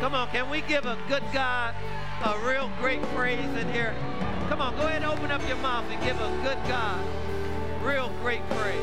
[0.00, 1.74] Come on, can we give a good God
[2.24, 3.94] a real great praise in here?
[4.48, 7.04] Come on, go ahead and open up your mouth and give a good God
[7.82, 8.80] real great praise.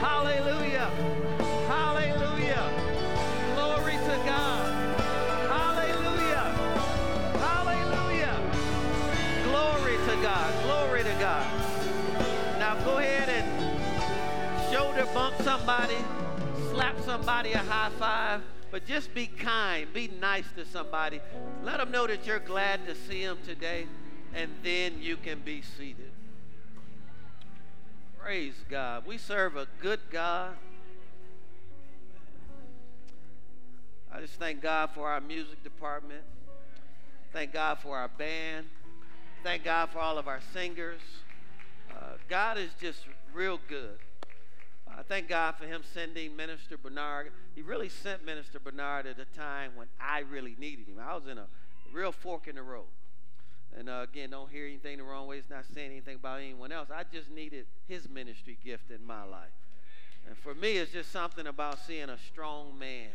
[0.00, 0.90] Hallelujah.
[1.68, 2.70] Hallelujah.
[3.54, 4.64] Glory to God.
[5.48, 6.44] Hallelujah.
[7.38, 8.36] Hallelujah.
[9.44, 10.64] Glory to God.
[10.64, 11.46] Glory to God.
[12.58, 15.98] Now go ahead and shoulder bump somebody,
[16.70, 18.53] slap somebody a high five.
[18.74, 21.20] But just be kind, be nice to somebody.
[21.62, 23.86] Let them know that you're glad to see them today,
[24.34, 26.10] and then you can be seated.
[28.18, 29.06] Praise God.
[29.06, 30.56] We serve a good God.
[34.12, 36.22] I just thank God for our music department.
[37.32, 38.66] Thank God for our band.
[39.44, 41.00] Thank God for all of our singers.
[41.92, 42.98] Uh, God is just
[43.32, 43.98] real good.
[44.98, 47.32] I thank God for him sending Minister Bernard.
[47.54, 50.96] He really sent Minister Bernard at a time when I really needed him.
[51.00, 51.46] I was in a
[51.92, 52.86] real fork in the road.
[53.76, 55.38] And uh, again, don't hear anything the wrong way.
[55.38, 56.90] It's not saying anything about anyone else.
[56.94, 59.50] I just needed his ministry gift in my life.
[60.28, 63.10] And for me, it's just something about seeing a strong man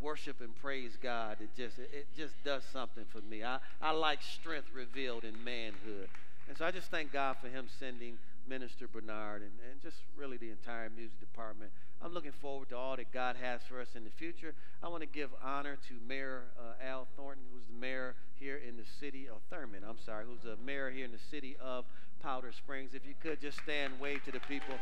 [0.00, 1.38] worship and praise God.
[1.40, 3.44] It just it, just does something for me.
[3.44, 6.08] I, I like strength revealed in manhood.
[6.48, 8.18] And so I just thank God for him sending
[8.48, 11.70] Minister Bernard and, and just really the entire music department.
[12.02, 14.54] I'm looking forward to all that God has for us in the future.
[14.82, 18.76] I want to give honor to Mayor uh, Al Thurman, who's the mayor here in
[18.76, 19.82] the city of Thurman.
[19.86, 21.84] I'm sorry, who's the mayor here in the city of
[22.22, 22.92] Powder Springs.
[22.94, 24.74] If you could just stand, wave to the people.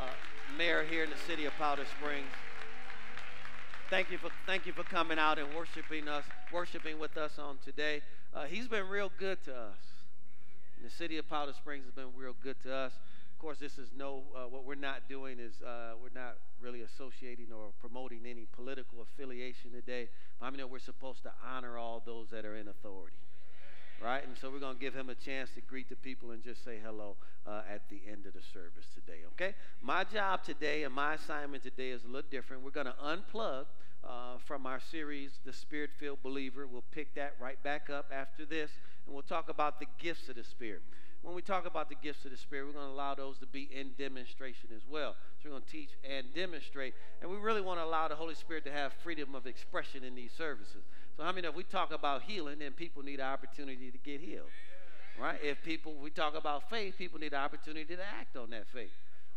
[0.00, 0.08] Uh,
[0.56, 2.28] mayor here in the city of Powder Springs.
[3.88, 7.58] Thank you for thank you for coming out and worshiping us, worshiping with us on
[7.64, 8.02] today.
[8.34, 9.95] Uh, he's been real good to us.
[10.86, 12.92] The city of Powder Springs has been real good to us.
[13.32, 16.82] Of course, this is no, uh, what we're not doing is uh, we're not really
[16.82, 20.08] associating or promoting any political affiliation today.
[20.38, 23.16] But I mean, we're supposed to honor all those that are in authority.
[24.00, 24.22] Right?
[24.24, 26.64] And so we're going to give him a chance to greet the people and just
[26.64, 27.16] say hello
[27.48, 29.56] uh, at the end of the service today, okay?
[29.82, 32.62] My job today and my assignment today is a little different.
[32.62, 33.64] We're going to unplug
[34.04, 36.68] uh, from our series, The Spirit Filled Believer.
[36.68, 38.70] We'll pick that right back up after this
[39.06, 40.82] and we'll talk about the gifts of the Spirit.
[41.22, 43.46] When we talk about the gifts of the Spirit, we're going to allow those to
[43.46, 45.16] be in demonstration as well.
[45.42, 48.34] So we're going to teach and demonstrate, and we really want to allow the Holy
[48.34, 50.84] Spirit to have freedom of expression in these services.
[51.16, 53.98] So, how I many if we talk about healing, then people need an opportunity to
[53.98, 54.50] get healed?
[55.20, 55.38] Right?
[55.42, 58.92] If people, we talk about faith, people need an opportunity to act on that faith.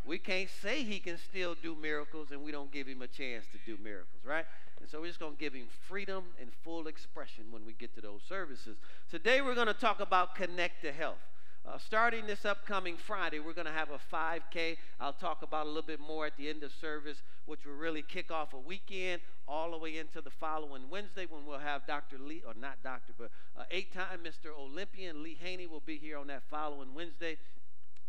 [0.09, 3.46] We can't say he can still do miracles and we don't give him a chance
[3.52, 4.46] to do miracles, right?
[4.80, 7.94] And so we're just going to give him freedom and full expression when we get
[7.94, 8.78] to those services.
[9.12, 11.20] Today we're going to talk about connect to health.
[11.64, 14.78] Uh, starting this upcoming Friday, we're going to have a 5K.
[15.00, 18.02] I'll talk about a little bit more at the end of service, which will really
[18.02, 22.18] kick off a weekend all the way into the following Wednesday when we'll have Dr.
[22.18, 24.58] Lee, or not Dr., but uh, eight time Mr.
[24.58, 27.38] Olympian Lee Haney will be here on that following Wednesday.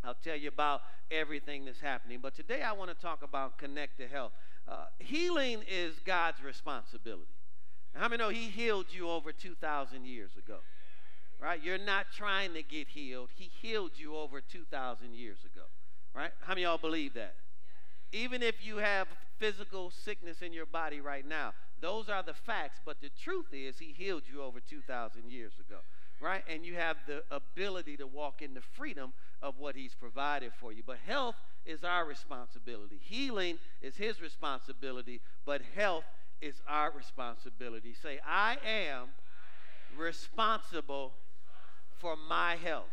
[0.05, 2.21] I'll tell you about everything that's happening.
[2.23, 4.33] But today I want to talk about connect to health.
[4.69, 7.27] Uh, healing is God's responsibility.
[7.95, 10.59] How many know He healed you over 2,000 years ago?
[11.41, 11.63] Right?
[11.63, 13.31] You're not trying to get healed.
[13.35, 15.65] He healed you over 2,000 years ago.
[16.15, 16.31] Right?
[16.41, 17.35] How many y'all believe that?
[18.13, 22.81] Even if you have physical sickness in your body right now, those are the facts.
[22.85, 25.79] But the truth is, He healed you over 2,000 years ago.
[26.21, 26.45] Right?
[26.49, 30.73] And you have the ability to walk in the freedom of what He's provided for
[30.73, 30.83] you.
[30.87, 31.37] But health
[31.67, 32.99] is our responsibility.
[33.03, 36.05] Healing is his responsibility, but health
[36.41, 37.95] is our responsibility.
[37.95, 39.09] Say, I am
[39.97, 41.13] responsible
[41.99, 42.89] for my health.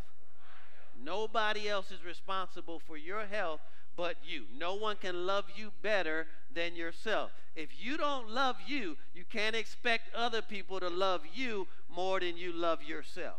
[1.02, 3.60] Nobody else is responsible for your health
[3.98, 4.44] but you.
[4.56, 7.32] No one can love you better than yourself.
[7.56, 12.36] If you don't love you, you can't expect other people to love you more than
[12.36, 13.38] you love yourself.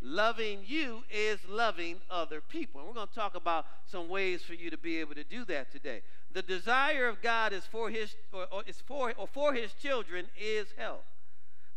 [0.00, 2.80] Loving you is loving other people.
[2.80, 5.44] And we're going to talk about some ways for you to be able to do
[5.46, 6.02] that today.
[6.32, 10.26] The desire of God is for his or, or is for or for his children
[10.40, 11.02] is health.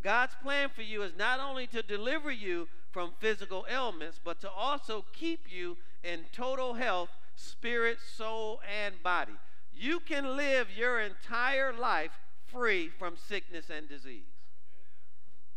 [0.03, 4.51] God's plan for you is not only to deliver you from physical ailments, but to
[4.51, 7.09] also keep you in total health,
[7.41, 9.33] spirit, soul, and body.
[9.73, 12.11] You can live your entire life
[12.45, 14.25] free from sickness and disease.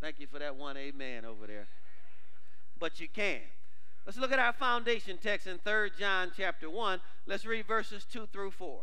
[0.00, 1.66] Thank you for that one amen over there
[2.78, 3.40] but you can.
[4.04, 7.00] Let's look at our foundation text in 3 John chapter 1.
[7.26, 8.82] Let's read verses 2 through 4.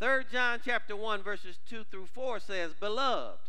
[0.00, 3.48] 3 John chapter 1 verses 2 through 4 says, "Beloved,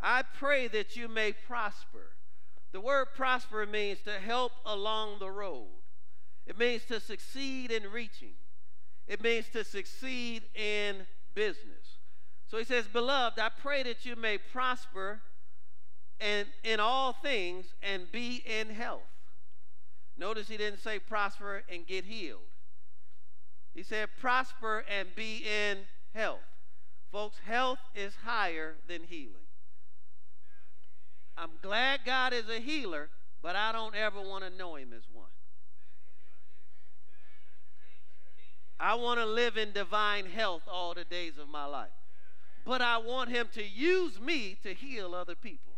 [0.00, 2.12] I pray that you may prosper."
[2.72, 5.79] The word prosper means to help along the road.
[6.46, 8.34] It means to succeed in reaching.
[9.06, 11.98] It means to succeed in business.
[12.48, 15.20] So he says, Beloved, I pray that you may prosper
[16.20, 19.02] and in all things and be in health.
[20.18, 22.40] Notice he didn't say prosper and get healed.
[23.74, 25.78] He said prosper and be in
[26.14, 26.40] health.
[27.10, 29.46] Folks, health is higher than healing.
[31.36, 33.08] I'm glad God is a healer,
[33.42, 35.26] but I don't ever want to know him as one.
[38.80, 41.90] I want to live in divine health all the days of my life.
[42.64, 45.72] But I want him to use me to heal other people.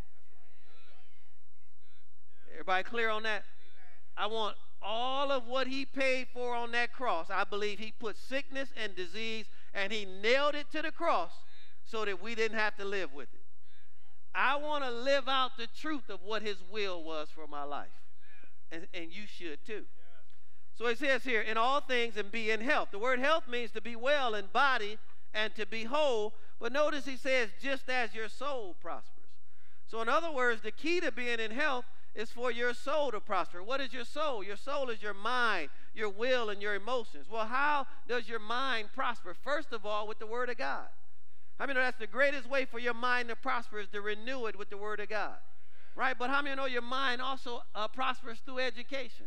[2.53, 3.45] Everybody clear on that?
[4.17, 7.27] I want all of what he paid for on that cross.
[7.29, 11.33] I believe he put sickness and disease and he nailed it to the cross
[11.85, 13.41] so that we didn't have to live with it.
[14.35, 17.89] I want to live out the truth of what his will was for my life.
[18.71, 19.85] And, and you should too.
[20.75, 22.89] So it says here, in all things and be in health.
[22.93, 24.99] The word health means to be well in body
[25.35, 26.35] and to be whole.
[26.61, 29.23] But notice he says, just as your soul prospers.
[29.87, 31.85] So, in other words, the key to being in health
[32.15, 33.63] is for your soul to prosper.
[33.63, 34.43] What is your soul?
[34.43, 37.27] Your soul is your mind, your will, and your emotions.
[37.31, 39.35] Well, how does your mind prosper?
[39.35, 40.89] First of all, with the Word of God.
[41.59, 44.47] How I mean, that's the greatest way for your mind to prosper is to renew
[44.47, 45.37] it with the Word of God.
[45.95, 46.17] Right?
[46.19, 49.27] But how many know your mind also uh, prospers through education?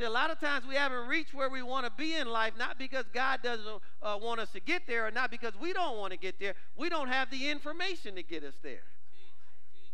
[0.00, 2.54] See, a lot of times we haven't reached where we want to be in life,
[2.58, 5.98] not because God doesn't uh, want us to get there, or not because we don't
[5.98, 6.54] want to get there.
[6.74, 8.84] We don't have the information to get us there.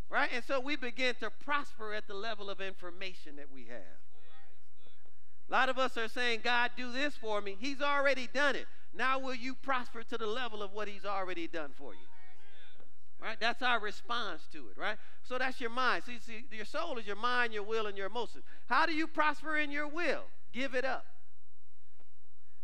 [0.09, 0.31] Right?
[0.33, 3.99] And so we begin to prosper at the level of information that we have.
[5.49, 7.57] A lot of us are saying, God, do this for me.
[7.59, 8.67] He's already done it.
[8.95, 12.07] Now will you prosper to the level of what he's already done for you?
[13.21, 13.39] Right?
[13.41, 14.99] That's our response to it, right?
[15.23, 16.05] So that's your mind.
[16.05, 18.45] See, see, your soul is your mind, your will, and your emotions.
[18.67, 20.25] How do you prosper in your will?
[20.53, 21.07] Give it up.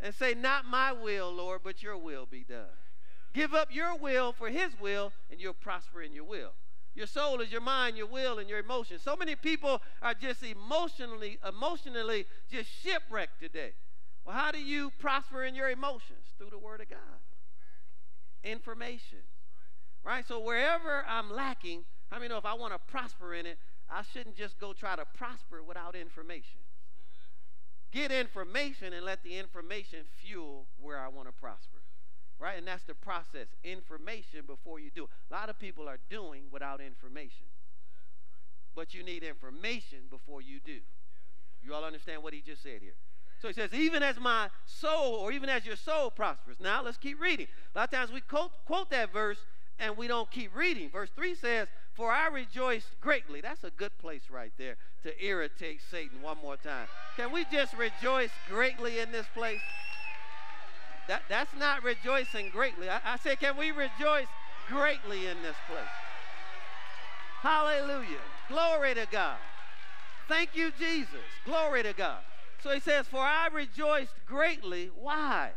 [0.01, 2.67] And say, Not my will, Lord, but your will be done.
[3.33, 6.53] Give up your will for his will, and you'll prosper in your will.
[6.95, 9.01] Your soul is your mind, your will, and your emotions.
[9.03, 13.73] So many people are just emotionally, emotionally just shipwrecked today.
[14.27, 16.27] Well, how do you prosper in your emotions?
[16.37, 16.99] Through the Word of God.
[18.45, 19.21] Information.
[20.05, 20.27] Right?
[20.27, 23.59] So wherever I'm lacking, I know if I want to prosper in it,
[23.91, 26.61] I shouldn't just go try to prosper without information.
[27.93, 31.83] Get information and let the information fuel where I want to prosper
[32.43, 32.59] right?
[32.59, 35.09] And that's the process information before you do.
[35.31, 37.47] A lot of people are doing without information.
[38.75, 40.81] But you need information before you do.
[41.63, 42.97] You all understand what he just said here?
[43.41, 46.57] So he says, even as my soul, or even as your soul prospers.
[46.61, 47.47] Now let's keep reading.
[47.75, 49.39] A lot of times we quote, quote that verse
[49.83, 50.89] and we don't keep reading.
[50.89, 53.41] Verse 3 says, For I rejoice greatly.
[53.41, 56.87] That's a good place right there to irritate Satan one more time.
[57.17, 59.61] Can we just rejoice greatly in this place?
[61.09, 62.89] That, that's not rejoicing greatly.
[62.89, 64.29] I, I say, can we rejoice
[64.69, 65.83] greatly in this place?
[67.41, 68.23] Hallelujah.
[68.49, 69.39] Glory to God.
[70.29, 71.27] Thank you, Jesus.
[71.45, 72.21] Glory to God.
[72.63, 74.93] So he says, For I rejoiced greatly.
[74.95, 75.51] Why?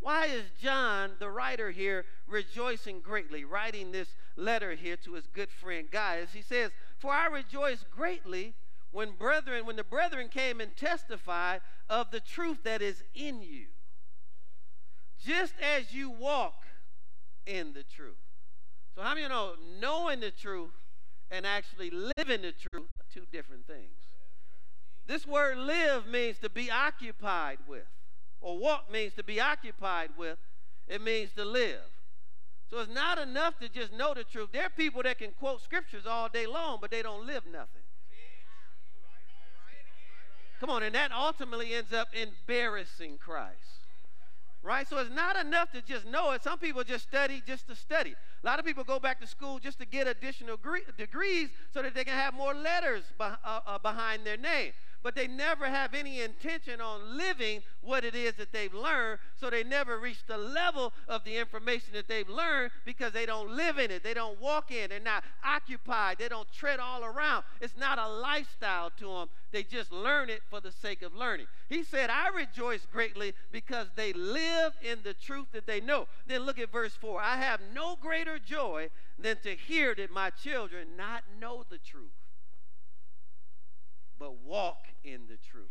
[0.00, 5.50] Why is John, the writer here, rejoicing greatly, writing this letter here to his good
[5.50, 6.32] friend Gaius?
[6.32, 8.54] He says, For I rejoice greatly
[8.90, 13.66] when brethren, when the brethren came and testified of the truth that is in you
[15.24, 16.64] just as you walk
[17.46, 18.14] in the truth.
[18.94, 20.70] So, how many you know knowing the truth
[21.30, 23.98] and actually living the truth are two different things?
[25.06, 27.86] This word live means to be occupied with,
[28.40, 30.38] or walk means to be occupied with.
[30.88, 31.80] It means to live.
[32.70, 34.48] So it's not enough to just know the truth.
[34.52, 37.82] There are people that can quote scriptures all day long, but they don't live nothing.
[40.58, 43.76] Come on, and that ultimately ends up embarrassing Christ
[44.66, 44.86] right?
[44.88, 46.42] So it's not enough to just know it.
[46.42, 48.14] Some people just study just to study.
[48.42, 50.58] A lot of people go back to school just to get additional
[50.98, 54.72] degrees so that they can have more letters uh, uh, behind their name
[55.06, 59.20] but they never have any intention on living what it is that they've learned.
[59.36, 63.52] So they never reach the level of the information that they've learned because they don't
[63.52, 64.02] live in it.
[64.02, 64.90] They don't walk in.
[64.90, 66.18] They're not occupied.
[66.18, 67.44] They don't tread all around.
[67.60, 69.28] It's not a lifestyle to them.
[69.52, 71.46] They just learn it for the sake of learning.
[71.68, 76.08] He said, I rejoice greatly because they live in the truth that they know.
[76.26, 77.20] Then look at verse 4.
[77.20, 82.10] I have no greater joy than to hear that my children not know the truth
[84.18, 85.66] but walk in the truth.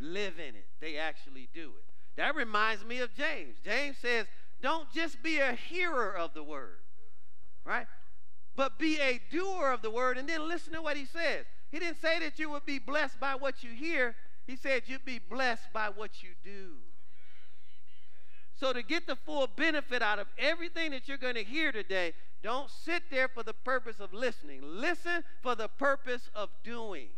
[0.00, 0.66] Live in it.
[0.80, 1.84] They actually do it.
[2.16, 3.56] That reminds me of James.
[3.64, 4.26] James says,
[4.60, 6.78] don't just be a hearer of the word,
[7.64, 7.86] right?
[8.54, 10.18] But be a doer of the word.
[10.18, 11.46] And then listen to what he says.
[11.70, 14.14] He didn't say that you would be blessed by what you hear,
[14.46, 16.76] he said you'd be blessed by what you do.
[18.54, 22.12] So, to get the full benefit out of everything that you're going to hear today,
[22.42, 24.60] don't sit there for the purpose of listening.
[24.62, 27.08] Listen for the purpose of doing.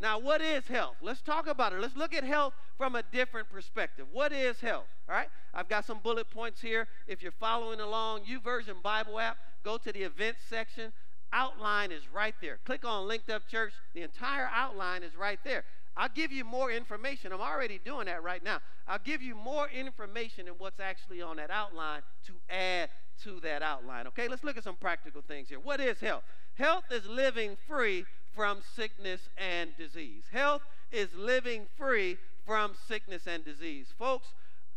[0.00, 0.96] Now, what is health?
[1.02, 1.80] Let's talk about it.
[1.80, 4.06] Let's look at health from a different perspective.
[4.10, 4.86] What is health?
[5.08, 5.28] All right?
[5.52, 6.88] I've got some bullet points here.
[7.06, 10.92] If you're following along, YouVersion Bible app, go to the events section.
[11.32, 12.58] Outline is right there.
[12.64, 13.74] Click on Linked Up Church.
[13.94, 15.64] The entire outline is right there.
[15.96, 17.30] I'll give you more information.
[17.30, 18.60] I'm already doing that right now.
[18.88, 22.88] I'll give you more information than what's actually on that outline to add
[23.24, 24.06] to that outline.
[24.06, 25.60] Okay, let's look at some practical things here.
[25.60, 26.22] What is health?
[26.54, 28.06] Health is living free
[28.40, 30.22] from sickness and disease.
[30.32, 32.16] Health is living free
[32.46, 33.88] from sickness and disease.
[33.98, 34.28] Folks,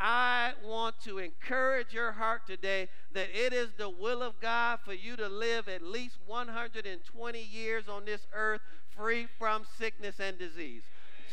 [0.01, 4.91] I want to encourage your heart today that it is the will of God for
[4.91, 8.59] you to live at least 120 years on this earth
[8.97, 10.83] free from sickness and disease.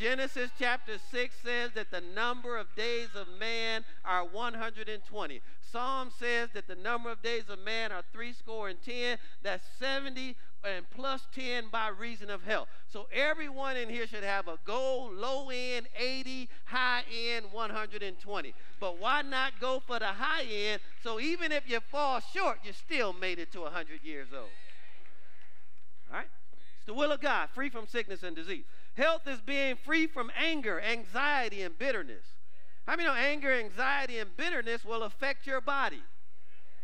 [0.00, 5.42] Genesis chapter 6 says that the number of days of man are 120.
[5.72, 9.18] Psalm says that the number of days of man are three score and ten.
[9.42, 12.68] That's 70 and plus 10 by reason of health.
[12.92, 18.54] So everyone in here should have a goal, low end 80, high end 120.
[18.78, 22.72] But why not go for the high end so even if you fall short, you
[22.72, 24.50] still made it to 100 years old?
[26.10, 26.28] All right?
[26.76, 28.64] It's the will of God, free from sickness and disease.
[28.96, 32.24] Health is being free from anger, anxiety, and bitterness.
[32.86, 36.02] How many know anger, anxiety, and bitterness will affect your body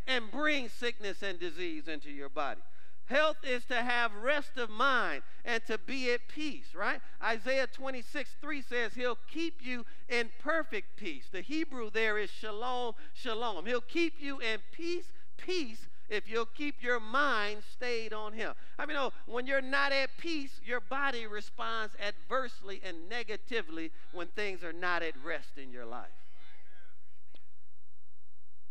[0.06, 2.60] and bring sickness and disease into your body?
[3.06, 7.00] Health is to have rest of mind and to be at peace, right?
[7.22, 11.26] Isaiah 26, 3 says, He'll keep you in perfect peace.
[11.30, 13.66] The Hebrew there is shalom, shalom.
[13.66, 18.54] He'll keep you in peace, peace, if you'll keep your mind stayed on Him.
[18.76, 24.26] I mean, oh, when you're not at peace, your body responds adversely and negatively when
[24.28, 26.08] things are not at rest in your life.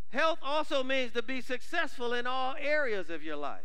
[0.10, 3.64] Health also means to be successful in all areas of your life.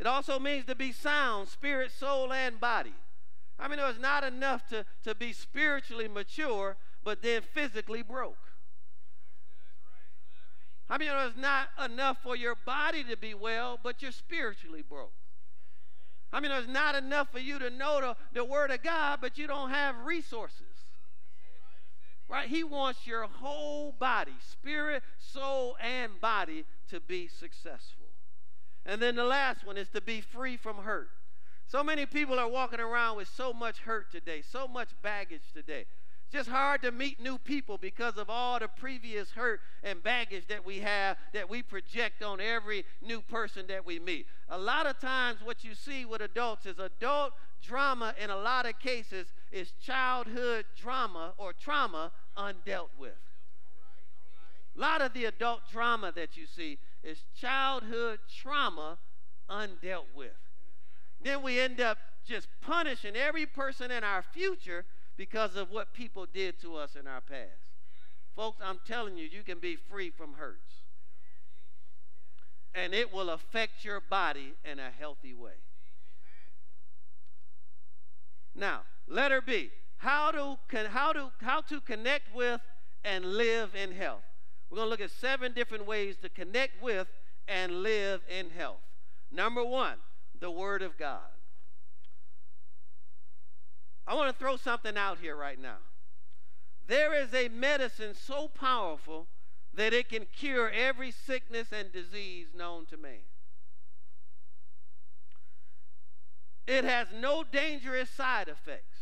[0.00, 2.94] It also means to be sound, spirit, soul, and body.
[3.58, 8.38] I mean, it was not enough to, to be spiritually mature, but then physically broke.
[10.88, 14.82] I mean, it was not enough for your body to be well, but you're spiritually
[14.82, 15.12] broke.
[16.32, 19.18] I mean, it was not enough for you to know the, the Word of God,
[19.20, 20.64] but you don't have resources.
[22.26, 22.48] Right?
[22.48, 27.99] He wants your whole body, spirit, soul, and body to be successful.
[28.86, 31.10] And then the last one is to be free from hurt.
[31.66, 35.86] So many people are walking around with so much hurt today, so much baggage today.
[36.24, 40.48] It's just hard to meet new people because of all the previous hurt and baggage
[40.48, 44.26] that we have that we project on every new person that we meet.
[44.48, 48.66] A lot of times, what you see with adults is adult drama, in a lot
[48.66, 53.18] of cases, is childhood drama or trauma undealt with.
[54.76, 58.98] A lot of the adult drama that you see is childhood trauma
[59.48, 60.36] undealt with.
[61.22, 64.84] Then we end up just punishing every person in our future
[65.16, 67.70] because of what people did to us in our past.
[68.36, 70.74] Folks, I'm telling you, you can be free from hurts.
[72.74, 75.58] And it will affect your body in a healthy way.
[78.54, 79.70] Now, letter B.
[79.98, 80.56] How to,
[80.88, 82.60] how to, how to connect with
[83.04, 84.22] and live in health.
[84.70, 87.08] We're going to look at seven different ways to connect with
[87.48, 88.82] and live in health.
[89.32, 89.96] Number one,
[90.38, 91.20] the Word of God.
[94.06, 95.78] I want to throw something out here right now.
[96.86, 99.26] There is a medicine so powerful
[99.74, 103.22] that it can cure every sickness and disease known to man.
[106.66, 108.98] It has no dangerous side effects.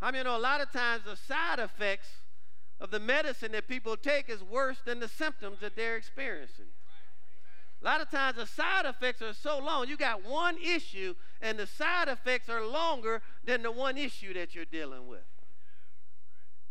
[0.00, 2.08] I mean, you know, a lot of times the side effects
[2.80, 6.66] of the medicine that people take is worse than the symptoms that they're experiencing.
[7.80, 9.88] A lot of times the side effects are so long.
[9.88, 14.54] You got one issue, and the side effects are longer than the one issue that
[14.54, 15.22] you're dealing with.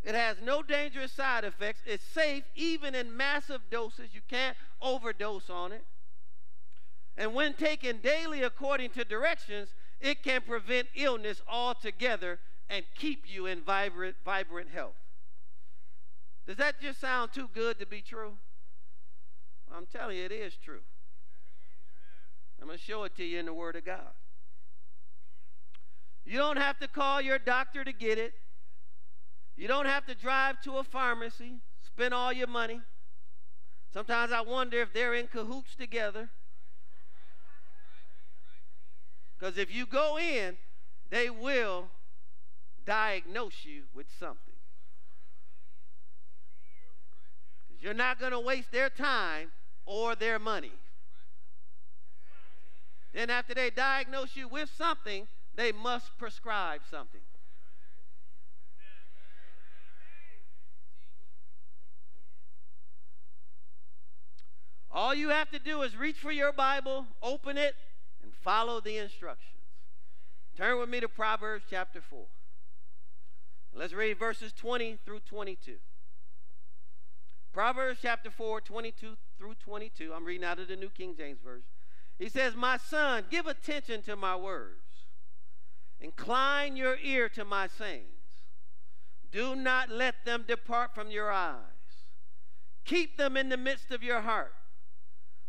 [0.03, 1.81] It has no dangerous side effects.
[1.85, 4.09] It's safe even in massive doses.
[4.13, 5.83] You can't overdose on it.
[7.17, 13.47] And when taken daily according to directions, it can prevent illness altogether and keep you
[13.47, 14.95] in vibrant, vibrant health.
[16.47, 18.37] Does that just sound too good to be true?
[19.75, 20.79] I'm telling you, it is true.
[22.61, 24.13] I'm going to show it to you in the Word of God.
[26.25, 28.33] You don't have to call your doctor to get it.
[29.57, 32.81] You don't have to drive to a pharmacy, spend all your money.
[33.93, 36.29] Sometimes I wonder if they're in cahoots together.
[39.37, 40.57] Because if you go in,
[41.09, 41.87] they will
[42.85, 44.46] diagnose you with something.
[47.79, 49.51] You're not going to waste their time
[49.85, 50.71] or their money.
[53.13, 57.21] Then, after they diagnose you with something, they must prescribe something.
[64.91, 67.75] All you have to do is reach for your Bible, open it,
[68.23, 69.61] and follow the instructions.
[70.55, 72.25] Turn with me to Proverbs chapter 4.
[73.75, 75.75] Let's read verses 20 through 22.
[77.57, 80.13] Proverbs chapter 4, 22 through 22.
[80.13, 81.65] I'm reading out of the New King James Version.
[82.19, 85.07] He says, My son, give attention to my words,
[85.99, 88.43] incline your ear to my sayings.
[89.31, 91.55] Do not let them depart from your eyes.
[92.85, 94.53] Keep them in the midst of your heart,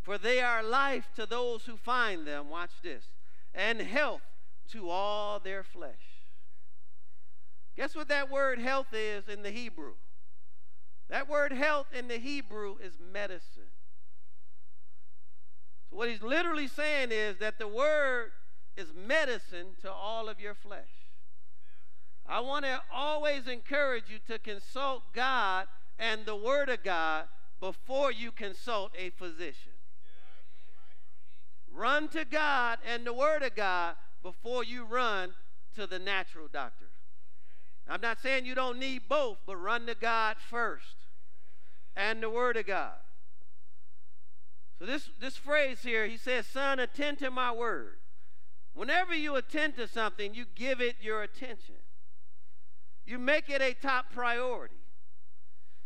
[0.00, 2.48] for they are life to those who find them.
[2.48, 3.04] Watch this,
[3.54, 4.22] and health
[4.72, 6.24] to all their flesh.
[7.76, 9.92] Guess what that word health is in the Hebrew?
[11.08, 13.72] That word health in the Hebrew is medicine.
[15.90, 18.32] So, what he's literally saying is that the word
[18.76, 21.08] is medicine to all of your flesh.
[22.26, 25.66] I want to always encourage you to consult God
[25.98, 27.24] and the Word of God
[27.58, 29.72] before you consult a physician.
[31.72, 35.30] Run to God and the Word of God before you run
[35.74, 36.86] to the natural doctor.
[37.88, 40.97] I'm not saying you don't need both, but run to God first
[41.98, 42.94] and the Word of God.
[44.78, 47.96] So this, this phrase here, he says, Son, attend to my word.
[48.74, 51.74] Whenever you attend to something, you give it your attention.
[53.04, 54.76] You make it a top priority.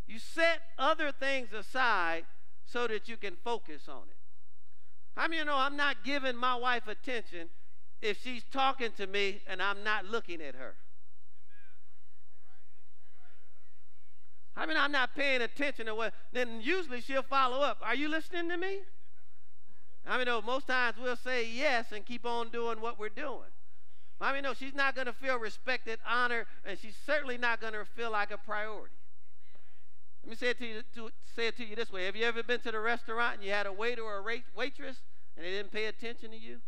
[0.06, 2.24] You set other things aside
[2.66, 4.16] so that you can focus on it.
[5.16, 7.48] How many you know I'm not giving my wife attention
[8.02, 10.74] if she's talking to me and I'm not looking at her?
[14.56, 17.78] I mean, I'm not paying attention to what, then usually she'll follow up.
[17.82, 18.80] Are you listening to me?
[20.06, 23.50] I mean, no, most times we'll say yes and keep on doing what we're doing.
[24.20, 27.72] I mean, no, she's not going to feel respected, honored, and she's certainly not going
[27.72, 28.94] to feel like a priority.
[30.22, 32.04] Let me say it to you, to, say it to you this way.
[32.04, 34.98] Have you ever been to the restaurant and you had a waiter or a waitress
[35.36, 36.58] and they didn't pay attention to you?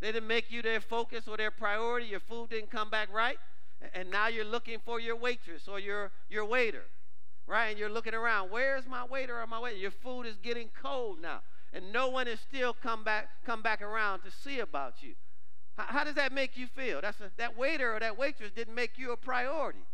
[0.00, 2.06] They didn't make you their focus or their priority.
[2.06, 3.36] Your food didn't come back right
[3.94, 6.84] and now you're looking for your waitress or your, your waiter,
[7.46, 7.68] right?
[7.68, 9.76] And you're looking around, where's my waiter or my waiter?
[9.76, 11.40] Your food is getting cold now,
[11.72, 15.14] and no one has still come back, come back around to see about you.
[15.76, 17.00] How, how does that make you feel?
[17.00, 19.84] That's a, that waiter or that waitress didn't make you a priority.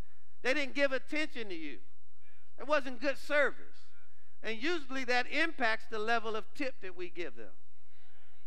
[0.42, 1.78] They didn't give attention to you.
[2.58, 3.86] It wasn't good service.
[4.42, 7.50] And usually that impacts the level of tip that we give them.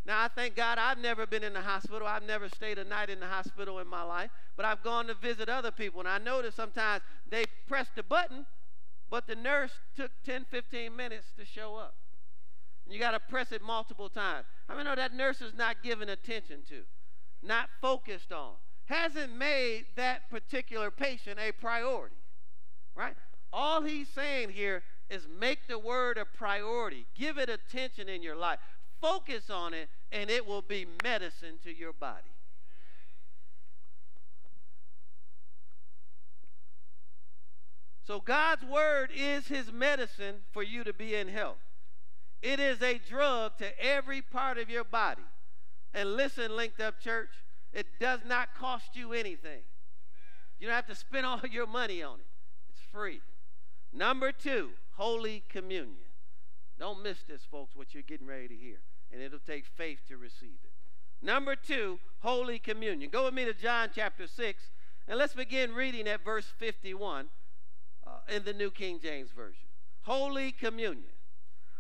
[0.05, 2.07] Now, I thank God I've never been in the hospital.
[2.07, 5.15] I've never stayed a night in the hospital in my life, but I've gone to
[5.15, 8.45] visit other people, and I noticed sometimes they pressed the button,
[9.09, 11.95] but the nurse took 10, 15 minutes to show up.
[12.85, 14.45] And you got to press it multiple times.
[14.69, 16.83] I mean, no, that nurse is not given attention to,
[17.41, 18.53] not focused on,
[18.85, 22.15] hasn't made that particular patient a priority,
[22.95, 23.15] right?
[23.51, 28.35] All he's saying here is make the word a priority, give it attention in your
[28.35, 28.59] life
[29.05, 32.31] focus on it, and it will be medicine to your body.
[38.03, 41.57] So, God's word is his medicine for you to be in health.
[42.41, 45.25] It is a drug to every part of your body.
[45.93, 47.29] And listen, Linked Up Church,
[47.73, 49.61] it does not cost you anything.
[50.59, 52.27] You don't have to spend all your money on it,
[52.69, 53.21] it's free.
[53.93, 55.97] Number two, Holy Communion.
[56.79, 58.79] Don't miss this, folks, what you're getting ready to hear
[59.15, 61.25] and it'll take faith to receive it.
[61.25, 63.09] Number two, Holy Communion.
[63.09, 64.63] Go with me to John chapter 6,
[65.07, 67.27] and let's begin reading at verse 51
[68.05, 69.67] uh, in the New King James Version.
[70.01, 71.13] Holy Communion.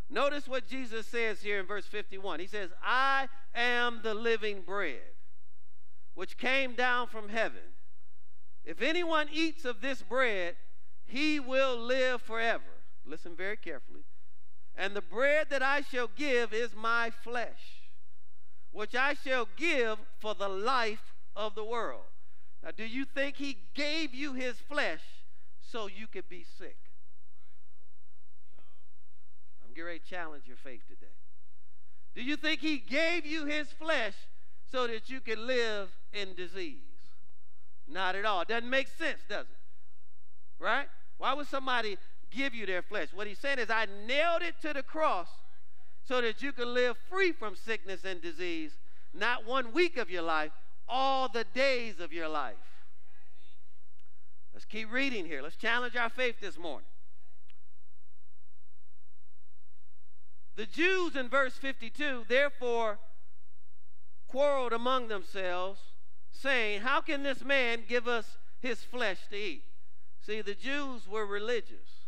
[0.09, 2.39] Notice what Jesus says here in verse 51.
[2.39, 5.01] He says, I am the living bread
[6.13, 7.73] which came down from heaven.
[8.63, 10.55] If anyone eats of this bread,
[11.05, 12.63] he will live forever.
[13.05, 14.05] Listen very carefully.
[14.77, 17.81] And the bread that I shall give is my flesh,
[18.71, 22.03] which I shall give for the life of the world.
[22.63, 25.01] Now, do you think he gave you his flesh
[25.61, 26.77] so you could be sick?
[29.63, 31.11] I'm getting ready to challenge your faith today.
[32.15, 34.13] Do you think he gave you his flesh
[34.71, 36.79] so that you could live in disease?
[37.87, 38.43] Not at all.
[38.45, 40.63] Doesn't make sense, does it?
[40.63, 40.87] Right?
[41.17, 41.97] Why would somebody
[42.35, 43.09] give you their flesh.
[43.13, 45.29] What he's saying is, I nailed it to the cross
[46.03, 48.71] so that you can live free from sickness and disease,
[49.13, 50.51] not one week of your life,
[50.87, 52.55] all the days of your life.
[54.53, 55.41] Let's keep reading here.
[55.41, 56.87] Let's challenge our faith this morning.
[60.55, 62.99] The Jews in verse 52, therefore,
[64.29, 65.81] quarreled among themselves,
[66.31, 69.63] saying, How can this man give us his flesh to eat?
[70.21, 72.04] See, the Jews were religious.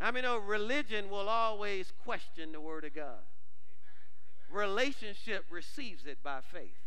[0.00, 3.24] I mean, know religion will always question the Word of God.
[4.50, 6.78] Relationship receives it by faith.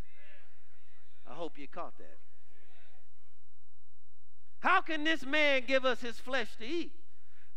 [1.30, 2.18] I hope you caught that.
[4.60, 6.94] How can this man give us his flesh to eat?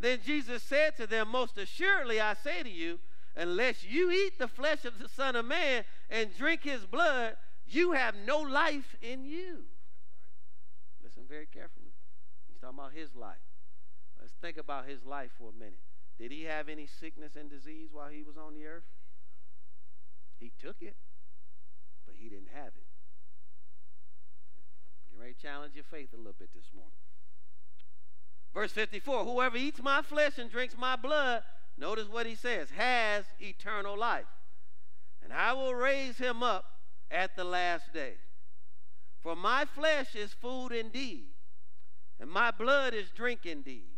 [0.01, 2.99] Then Jesus said to them, Most assuredly I say to you,
[3.37, 7.37] unless you eat the flesh of the Son of Man and drink his blood,
[7.67, 9.65] you have no life in you.
[11.03, 11.93] Listen very carefully.
[12.49, 13.37] He's talking about his life.
[14.45, 15.81] Think about his life for a minute.
[16.19, 18.85] Did he have any sickness and disease while he was on the earth?
[20.39, 20.97] He took it,
[22.05, 22.85] but he didn't have it.
[25.11, 26.93] Get ready challenge your faith a little bit this morning.
[28.53, 31.43] Verse 54 Whoever eats my flesh and drinks my blood,
[31.79, 34.27] notice what he says, has eternal life.
[35.23, 36.67] And I will raise him up
[37.11, 38.17] at the last day.
[39.23, 41.29] For my flesh is food indeed,
[42.21, 43.94] and my blood is drink indeed.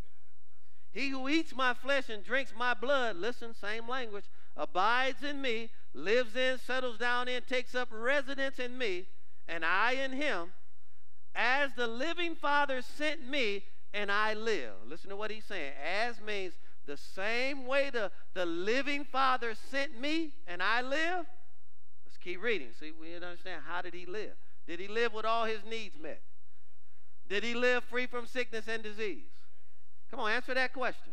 [0.96, 4.24] He who eats my flesh and drinks my blood, listen, same language,
[4.56, 9.04] abides in me, lives in, settles down in, takes up residence in me,
[9.46, 10.52] and I in him.
[11.34, 14.72] As the living Father sent me, and I live.
[14.88, 15.74] Listen to what he's saying.
[15.84, 16.54] As means
[16.86, 21.26] the same way the, the living Father sent me, and I live.
[22.06, 22.68] Let's keep reading.
[22.80, 24.32] See, we understand how did he live?
[24.66, 26.22] Did he live with all his needs met?
[27.28, 29.35] Did he live free from sickness and disease?
[30.10, 31.12] Come on, answer that question.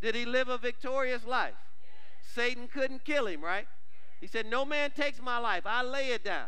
[0.00, 1.54] Did he live a victorious life?
[2.34, 3.66] Satan couldn't kill him, right?
[4.20, 5.62] He said, No man takes my life.
[5.66, 6.46] I lay it down.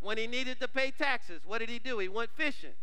[0.00, 1.98] When he needed to pay taxes, what did he do?
[1.98, 2.74] He went fishing.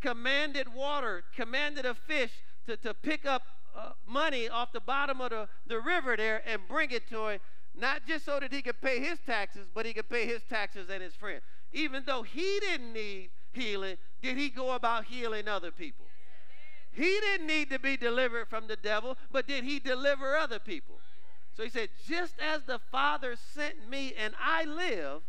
[0.00, 2.30] Commanded water, commanded a fish
[2.66, 3.42] to, to pick up
[3.76, 7.40] uh, money off the bottom of the, the river there and bring it to him,
[7.74, 10.88] not just so that he could pay his taxes, but he could pay his taxes
[10.90, 11.40] and his friend.
[11.72, 16.06] Even though he didn't need healing, did he go about healing other people?
[16.92, 20.94] He didn't need to be delivered from the devil, but did he deliver other people?
[21.54, 25.20] So he said, just as the Father sent me and I live,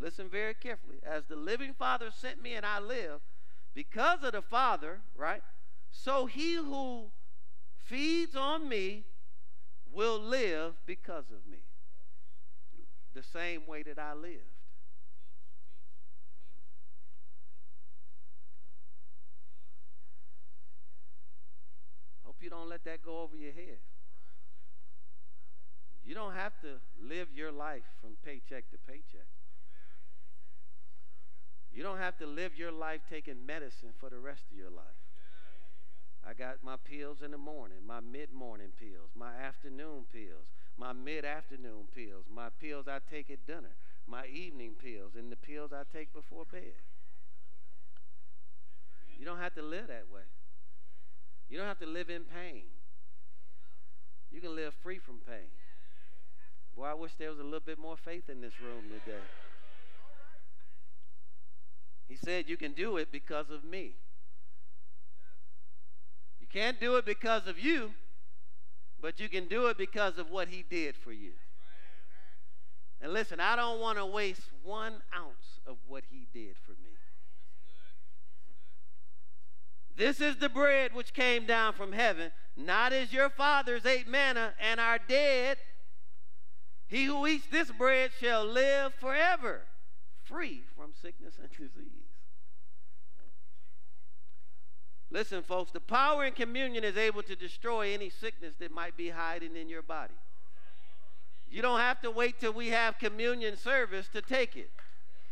[0.00, 3.20] listen very carefully, as the living Father sent me and I live,
[3.72, 5.42] because of the Father, right?
[5.92, 7.04] So he who
[7.84, 9.04] feeds on me
[9.92, 11.58] will live because of me.
[13.14, 14.40] The same way that I live.
[22.42, 23.78] You don't let that go over your head.
[26.04, 29.28] You don't have to live your life from paycheck to paycheck.
[31.72, 34.98] You don't have to live your life taking medicine for the rest of your life.
[36.26, 40.92] I got my pills in the morning, my mid morning pills, my afternoon pills, my
[40.92, 43.74] mid afternoon pills, my pills I take at dinner,
[44.06, 46.74] my evening pills, and the pills I take before bed.
[49.18, 50.22] You don't have to live that way.
[51.50, 52.62] You don't have to live in pain.
[54.30, 55.50] You can live free from pain.
[56.76, 59.18] Boy, I wish there was a little bit more faith in this room today.
[62.08, 63.94] He said, You can do it because of me.
[66.40, 67.92] You can't do it because of you,
[69.00, 71.32] but you can do it because of what he did for you.
[73.00, 76.90] And listen, I don't want to waste one ounce of what he did for me.
[80.00, 84.54] This is the bread which came down from heaven, not as your fathers ate manna
[84.58, 85.58] and are dead.
[86.88, 89.60] He who eats this bread shall live forever,
[90.24, 92.08] free from sickness and disease.
[95.10, 99.10] Listen, folks, the power in communion is able to destroy any sickness that might be
[99.10, 100.14] hiding in your body.
[101.50, 104.70] You don't have to wait till we have communion service to take it.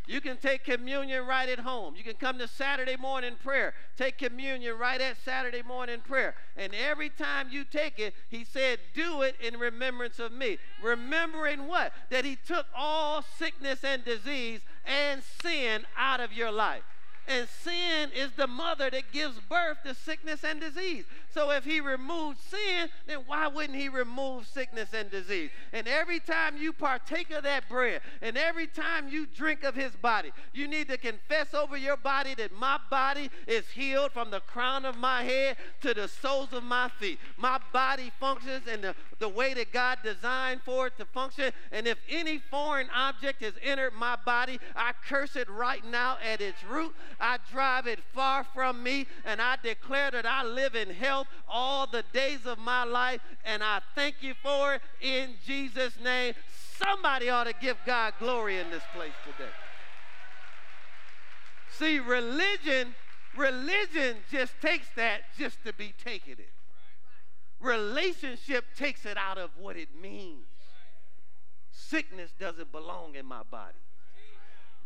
[0.09, 1.95] You can take communion right at home.
[1.95, 3.75] You can come to Saturday morning prayer.
[3.95, 6.35] Take communion right at Saturday morning prayer.
[6.57, 10.57] And every time you take it, he said, Do it in remembrance of me.
[10.83, 11.93] Remembering what?
[12.09, 16.85] That he took all sickness and disease and sin out of your life.
[17.29, 21.05] And sin is the mother that gives birth to sickness and disease.
[21.31, 25.51] So if he removed sin, then why wouldn't he remove sickness and disease?
[25.75, 29.95] And every time you partake of that bread, and every time you drink of his
[29.95, 34.41] body, you need to confess over your body that my body is healed from the
[34.41, 37.19] crown of my head to the soles of my feet.
[37.37, 41.53] My body functions in the, the way that God designed for it to function.
[41.73, 46.41] And if any foreign object has entered my body, I curse it right now at
[46.41, 46.95] its root.
[47.21, 51.87] I drive it far from me, and I declare that I live in health all
[51.87, 56.35] the days of my life, and I thank you for it in Jesus' name.
[56.77, 59.51] Somebody ought to give God glory in this place today.
[61.77, 62.95] See, religion,
[63.37, 66.51] religion just takes that just to be taking it.
[67.61, 70.47] Relationship takes it out of what it means.
[71.73, 73.75] Sickness doesn't belong in my body.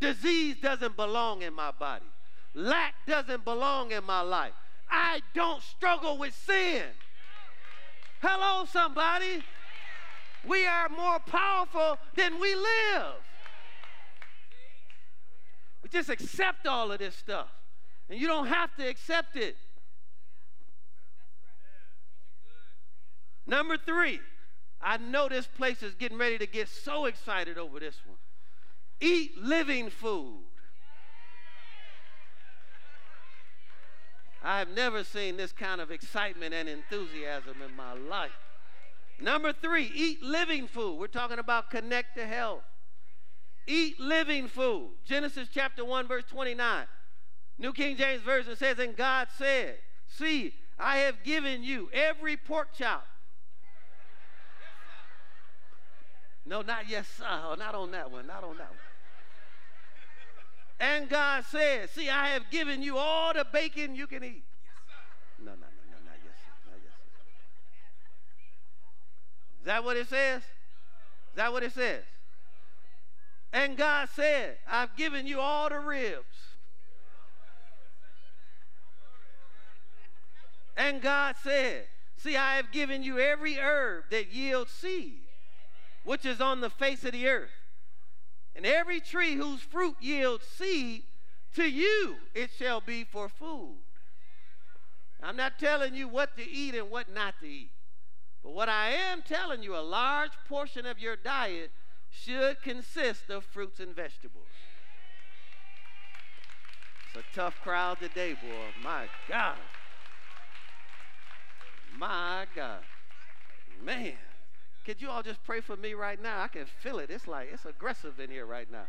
[0.01, 2.07] Disease doesn't belong in my body.
[2.55, 4.53] Lack doesn't belong in my life.
[4.91, 6.85] I don't struggle with sin.
[8.21, 9.43] Hello, somebody.
[10.47, 13.15] We are more powerful than we live.
[15.83, 17.49] We just accept all of this stuff.
[18.09, 19.57] And you don't have to accept it.
[23.47, 24.21] Number three,
[24.81, 28.19] I know this place is getting ready to get so excited over this one.
[29.01, 30.45] Eat living food.
[34.45, 38.33] I have never seen this kind of excitement and enthusiasm in my life.
[39.21, 40.99] Number three, eat living food.
[40.99, 42.65] We're talking about connect to health.
[43.67, 44.91] Eat living food.
[45.05, 46.87] Genesis chapter 1, verse 29.
[47.59, 49.79] New King James Version says, And God said,
[50.09, 53.07] See, I have given you every pork chop
[56.45, 57.57] No, not yes, sir.
[57.59, 58.27] Not on that one.
[58.27, 58.79] Not on that one.
[60.83, 64.43] And God said, See, I have given you all the bacon you can eat.
[65.39, 66.51] No, no, no, no, not yes, sir.
[66.69, 67.23] Not yes, sir.
[69.61, 70.43] Is that what it says?
[70.43, 72.03] Is that what it says?
[73.53, 76.25] And God said, I've given you all the ribs.
[80.77, 81.85] And God said,
[82.17, 85.21] See, I have given you every herb that yields seed
[86.03, 87.51] which is on the face of the earth.
[88.55, 91.05] And every tree whose fruit yields seed,
[91.55, 93.77] to you it shall be for food.
[95.23, 97.71] I'm not telling you what to eat and what not to eat.
[98.43, 101.71] But what I am telling you, a large portion of your diet
[102.11, 104.45] should consist of fruits and vegetables.
[107.15, 108.83] It's a tough crowd today, boy.
[108.83, 109.57] My God.
[111.99, 112.81] My God.
[113.85, 114.15] Man.
[114.85, 116.41] Could you all just pray for me right now?
[116.41, 117.11] I can feel it.
[117.11, 118.87] It's like it's aggressive in here right now.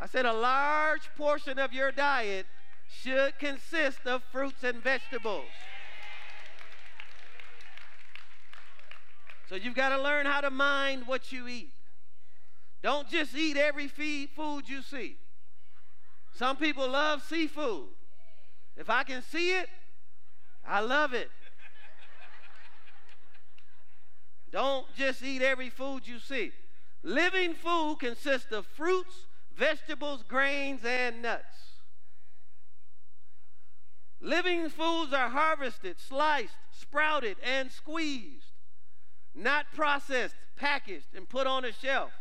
[0.00, 2.46] I said a large portion of your diet
[2.88, 5.48] should consist of fruits and vegetables.
[9.48, 11.70] So you've got to learn how to mind what you eat.
[12.82, 15.16] Don't just eat every feed food you see.
[16.34, 17.88] Some people love seafood.
[18.76, 19.68] If I can see it,
[20.66, 21.30] I love it.
[24.54, 26.52] Don't just eat every food you see.
[27.02, 31.56] Living food consists of fruits, vegetables, grains, and nuts.
[34.20, 38.52] Living foods are harvested, sliced, sprouted, and squeezed,
[39.34, 42.12] not processed, packaged, and put on a shelf.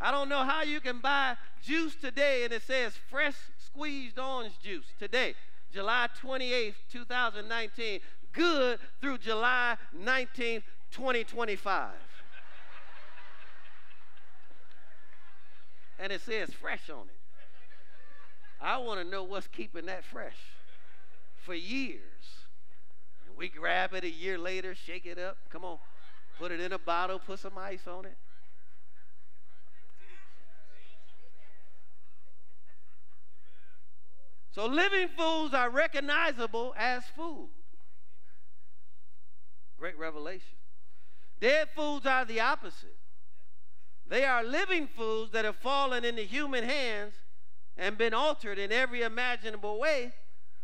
[0.00, 4.58] I don't know how you can buy juice today and it says fresh squeezed orange
[4.60, 5.36] juice today,
[5.72, 8.00] July 28th, 2019,
[8.32, 11.90] good through July 19th, 2025.
[15.98, 17.14] and it says fresh on it.
[18.60, 20.36] I want to know what's keeping that fresh
[21.44, 22.00] for years.
[23.26, 25.36] And we grab it a year later, shake it up.
[25.50, 25.78] Come on,
[26.38, 28.16] put it in a bottle, put some ice on it.
[34.50, 37.50] So living foods are recognizable as food.
[39.78, 40.57] Great revelation.
[41.40, 42.96] Dead foods are the opposite.
[44.06, 47.14] They are living foods that have fallen into human hands
[47.76, 50.12] and been altered in every imaginable way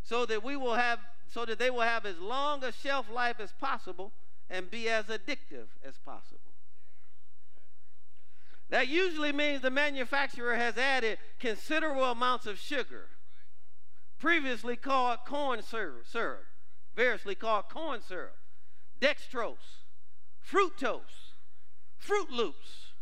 [0.03, 3.41] so that we will have so that they will have as long a shelf life
[3.41, 4.13] as possible
[4.49, 6.41] and be as addictive as possible.
[8.71, 13.09] That usually means the manufacturer has added considerable amounts of sugar,
[14.19, 16.45] previously called corn syrup, syrup
[16.95, 18.37] variously called corn syrup,
[19.01, 19.84] dextrose,
[20.51, 21.33] fructose,
[21.97, 22.93] Fruit Loops,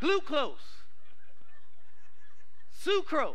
[0.00, 0.82] glucose,
[2.84, 3.34] sucrose.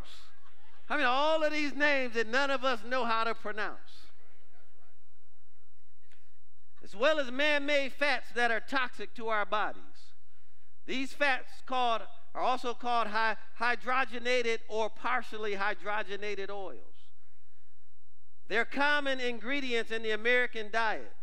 [0.89, 4.07] I mean, all of these names that none of us know how to pronounce.
[6.83, 9.83] As well as man made fats that are toxic to our bodies.
[10.87, 12.01] These fats called,
[12.33, 13.09] are also called
[13.59, 16.79] hydrogenated or partially hydrogenated oils.
[18.47, 21.13] They're common ingredients in the American diet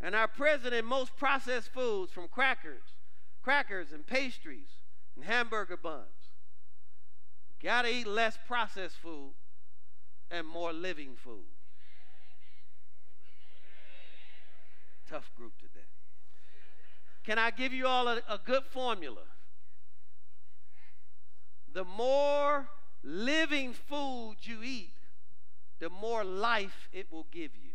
[0.00, 2.82] and are present in most processed foods from crackers,
[3.42, 4.68] crackers and pastries
[5.14, 6.06] and hamburger buns.
[7.62, 9.32] Got to eat less processed food
[10.30, 11.44] and more living food.
[15.08, 15.80] Tough group today.
[17.24, 19.22] Can I give you all a, a good formula?
[21.72, 22.68] The more
[23.02, 24.94] living food you eat,
[25.78, 27.69] the more life it will give you.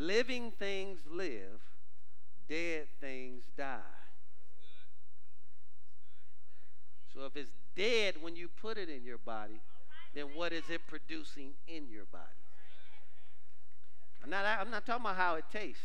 [0.00, 1.60] Living things live,
[2.48, 3.80] dead things die.
[7.12, 9.60] So if it's dead when you put it in your body,
[10.14, 12.24] then what is it producing in your body?
[14.24, 15.84] I'm not, I'm not talking about how it tastes.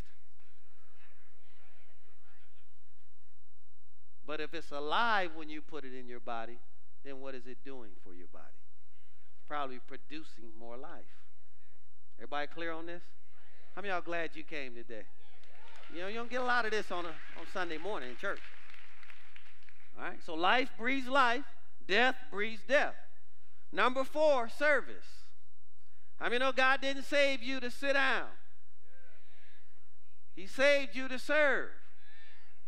[4.26, 6.58] But if it's alive when you put it in your body,
[7.04, 8.44] then what is it doing for your body?
[9.34, 11.04] It's probably producing more life.
[12.18, 13.02] Everybody clear on this?
[13.76, 15.02] How many y'all glad you came today?
[15.92, 18.16] You know, you don't get a lot of this on, a, on Sunday morning in
[18.16, 18.40] church.
[19.98, 21.44] All right, so life breeds life,
[21.86, 22.94] death breeds death.
[23.70, 25.04] Number four, service.
[26.18, 28.28] I mean, know God didn't save you to sit down,
[30.34, 31.68] He saved you to serve.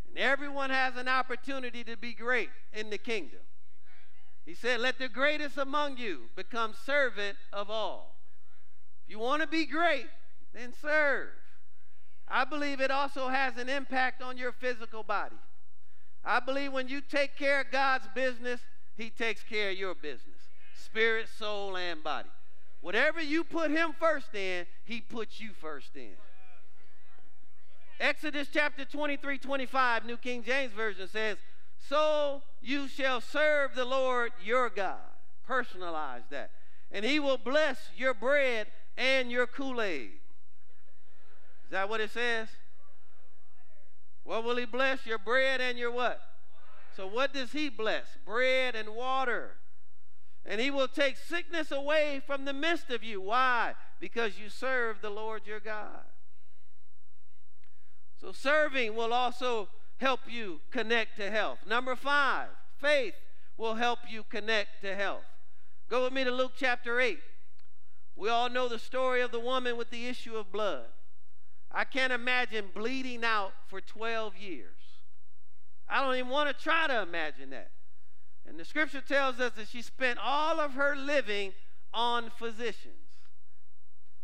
[0.07, 3.41] And everyone has an opportunity to be great in the kingdom.
[4.45, 8.17] He said, Let the greatest among you become servant of all.
[9.05, 10.07] If you want to be great,
[10.53, 11.29] then serve.
[12.27, 15.37] I believe it also has an impact on your physical body.
[16.25, 18.61] I believe when you take care of God's business,
[18.97, 20.37] He takes care of your business
[20.75, 22.29] spirit, soul, and body.
[22.81, 26.15] Whatever you put Him first in, He puts you first in.
[28.01, 31.37] Exodus chapter 23 25, New King James Version says,
[31.89, 34.99] So you shall serve the Lord your God.
[35.49, 36.51] Personalize that.
[36.93, 40.13] And He will bless your bread and your Kool Aid.
[41.69, 42.49] Is that what it says?
[44.25, 45.05] What will he bless?
[45.05, 46.19] Your bread and your what?
[46.97, 48.07] So what does he bless?
[48.25, 49.57] Bread and water.
[50.47, 53.21] And he will take sickness away from the midst of you.
[53.21, 53.75] Why?
[54.01, 56.05] Because you serve the Lord your God.
[58.19, 61.59] So serving will also help you connect to health.
[61.67, 63.15] Number five, faith
[63.59, 65.27] will help you connect to health.
[65.91, 67.19] Go with me to Luke chapter 8.
[68.17, 70.87] We all know the story of the woman with the issue of blood.
[71.71, 74.77] I can't imagine bleeding out for 12 years.
[75.89, 77.71] I don't even want to try to imagine that.
[78.47, 81.53] And the scripture tells us that she spent all of her living
[81.93, 82.95] on physicians.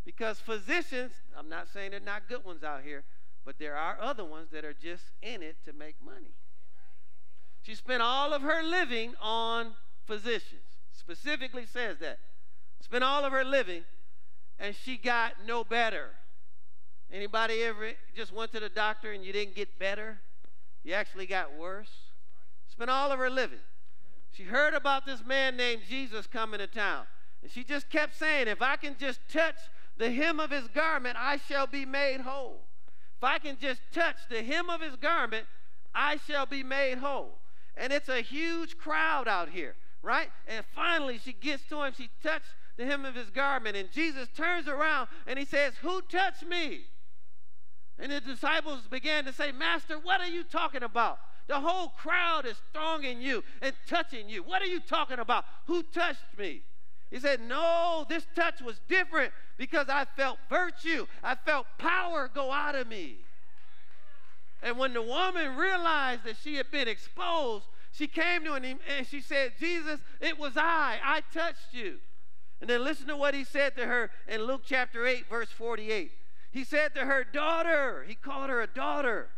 [0.04, 3.04] Because physicians, I'm not saying they're not good ones out here,
[3.44, 6.34] but there are other ones that are just in it to make money.
[7.62, 9.72] She spent all of her living on
[10.06, 10.60] physicians.
[10.92, 12.18] Specifically says that.
[12.80, 13.84] Spent all of her living
[14.58, 16.10] and she got no better.
[17.14, 20.18] Anybody ever just went to the doctor and you didn't get better?
[20.82, 21.92] You actually got worse?
[22.66, 23.60] Spent all of her living.
[24.32, 27.04] She heard about this man named Jesus coming to town.
[27.40, 29.54] And she just kept saying, if I can just touch
[29.96, 32.64] the hem of his garment, I shall be made whole.
[33.16, 35.46] If I can just touch the hem of his garment,
[35.94, 37.38] I shall be made whole.
[37.76, 40.30] And it's a huge crowd out here, right?
[40.48, 41.92] And finally she gets to him.
[41.96, 43.76] She touched the hem of his garment.
[43.76, 46.86] And Jesus turns around and he says, Who touched me?
[47.98, 51.18] And the disciples began to say, Master, what are you talking about?
[51.46, 54.42] The whole crowd is thronging you and touching you.
[54.42, 55.44] What are you talking about?
[55.66, 56.62] Who touched me?
[57.10, 61.06] He said, No, this touch was different because I felt virtue.
[61.22, 63.18] I felt power go out of me.
[64.62, 69.06] And when the woman realized that she had been exposed, she came to him and
[69.06, 70.98] she said, Jesus, it was I.
[71.04, 71.98] I touched you.
[72.60, 76.10] And then listen to what he said to her in Luke chapter 8, verse 48.
[76.54, 79.28] He said to her, Daughter, he called her a daughter,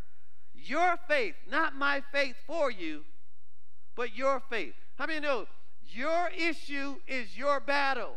[0.54, 3.04] your faith, not my faith for you,
[3.94, 4.74] but your faith.
[4.98, 5.46] How many know
[5.88, 8.16] your issue is your battle?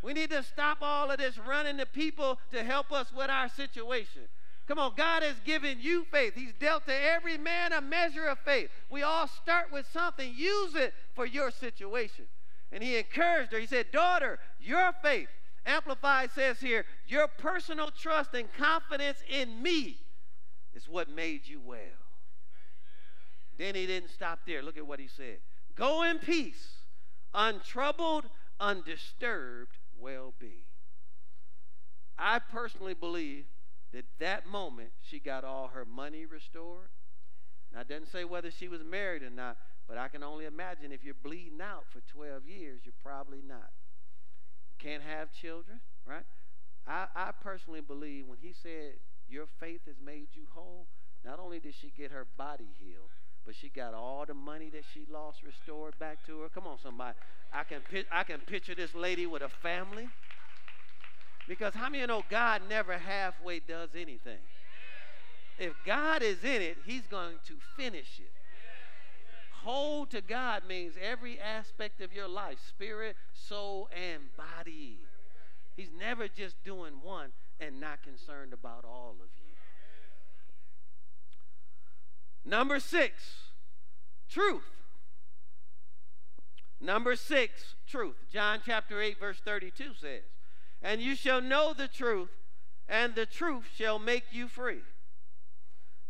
[0.00, 3.48] We need to stop all of this running to people to help us with our
[3.48, 4.22] situation.
[4.68, 6.34] Come on, God has given you faith.
[6.36, 8.70] He's dealt to every man a measure of faith.
[8.90, 10.34] We all start with something.
[10.36, 12.26] Use it for your situation.
[12.70, 13.58] And he encouraged her.
[13.58, 15.28] He said, Daughter, your faith
[15.68, 19.98] Amplified says here, Your personal trust and confidence in me
[20.74, 21.78] is what made you well.
[23.58, 24.62] Then he didn't stop there.
[24.62, 25.38] Look at what he said
[25.76, 26.78] Go in peace,
[27.34, 28.24] untroubled,
[28.58, 30.64] undisturbed well being.
[32.18, 33.44] I personally believe
[33.92, 36.88] that that moment she got all her money restored.
[37.74, 40.92] Now, it doesn't say whether she was married or not, but I can only imagine
[40.92, 43.70] if you're bleeding out for 12 years, you're probably not
[44.78, 46.24] can't have children, right?
[46.86, 48.94] I, I personally believe when he said,
[49.28, 50.86] Your faith has made you whole,
[51.24, 53.10] not only did she get her body healed,
[53.44, 56.48] but she got all the money that she lost restored back to her.
[56.48, 57.16] Come on, somebody.
[57.52, 57.80] I can,
[58.12, 60.10] I can picture this lady with a family.
[61.46, 64.40] Because how many you know God never halfway does anything?
[65.58, 68.37] If God is in it, He's going to finish it.
[69.64, 74.98] Hold to God means every aspect of your life spirit, soul, and body.
[75.76, 77.30] He's never just doing one
[77.60, 79.54] and not concerned about all of you.
[82.48, 83.14] Number six,
[84.28, 84.62] truth.
[86.80, 88.16] Number six, truth.
[88.32, 90.22] John chapter 8, verse 32 says,
[90.82, 92.30] And you shall know the truth,
[92.88, 94.82] and the truth shall make you free.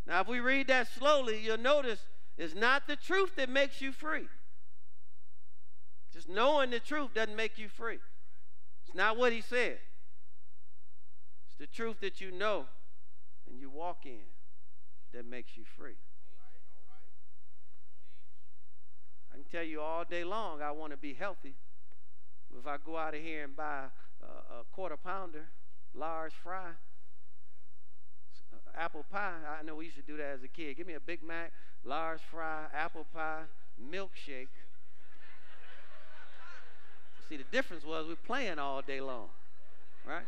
[0.07, 2.01] Now, if we read that slowly, you'll notice
[2.39, 4.28] it's not the truth that makes you free.
[6.12, 7.99] Just knowing the truth doesn't make you free.
[8.86, 9.78] It's not what he said.
[11.49, 12.66] It's the truth that you know
[13.51, 14.20] and you walk in
[15.12, 15.97] that makes you free.
[19.32, 21.55] I can tell you all day long I want to be healthy.
[22.57, 23.86] If I go out of here and buy
[24.22, 25.49] a, a quarter pounder,
[25.95, 26.70] large fry,
[28.79, 30.76] apple pie, I know we used to do that as a kid.
[30.76, 31.53] Give me a Big Mac,
[31.85, 33.43] large fry, apple pie,
[33.93, 34.49] milkshake.
[37.29, 39.29] See, the difference was we're playing all day long,
[40.07, 40.24] right?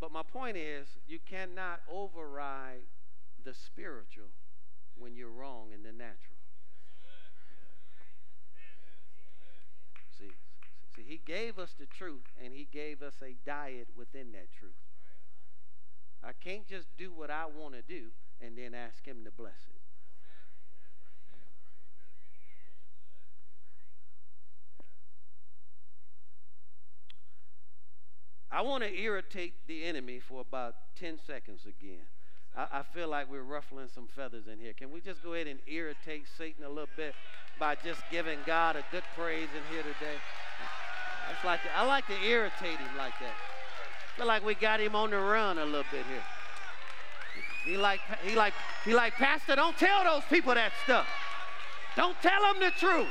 [0.00, 2.82] But my point is, you cannot override
[3.44, 4.30] the spiritual
[4.98, 6.38] when you're wrong in the natural.
[10.18, 10.32] See,
[10.96, 14.87] see, he gave us the truth and he gave us a diet within that truth.
[16.22, 18.08] I can't just do what I want to do
[18.40, 19.78] and then ask him to bless it.
[28.50, 32.06] I want to irritate the enemy for about 10 seconds again.
[32.56, 34.72] I, I, feel like we're ruffling some feathers in here.
[34.72, 37.14] Can we just go ahead and irritate Satan a little bit
[37.60, 40.16] by just giving God a good praise in here today?
[41.28, 43.34] That's like I like to irritate him like that.
[44.18, 46.24] Feel like we got him on the run a little bit here.
[47.64, 48.52] He like he like
[48.84, 49.54] he like Pastor.
[49.54, 51.06] Don't tell those people that stuff.
[51.94, 53.06] Don't tell them the truth.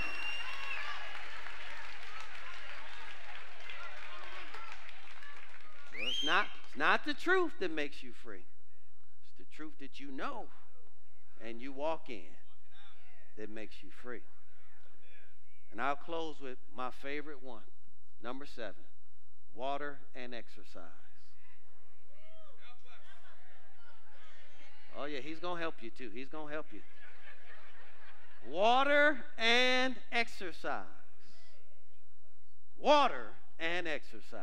[5.93, 8.43] Well, it's not, it's not the truth that makes you free.
[9.23, 10.47] It's the truth that you know
[11.41, 12.35] and you walk in
[13.37, 14.23] that makes you free.
[15.71, 17.63] And I'll close with my favorite one.
[18.21, 18.83] Number seven
[19.57, 20.83] water and exercise.
[24.95, 26.09] Oh, yeah, he's going to help you too.
[26.13, 26.79] He's going to help you.
[28.47, 30.85] Water and exercise.
[32.79, 33.27] Water
[33.59, 34.39] and exercise.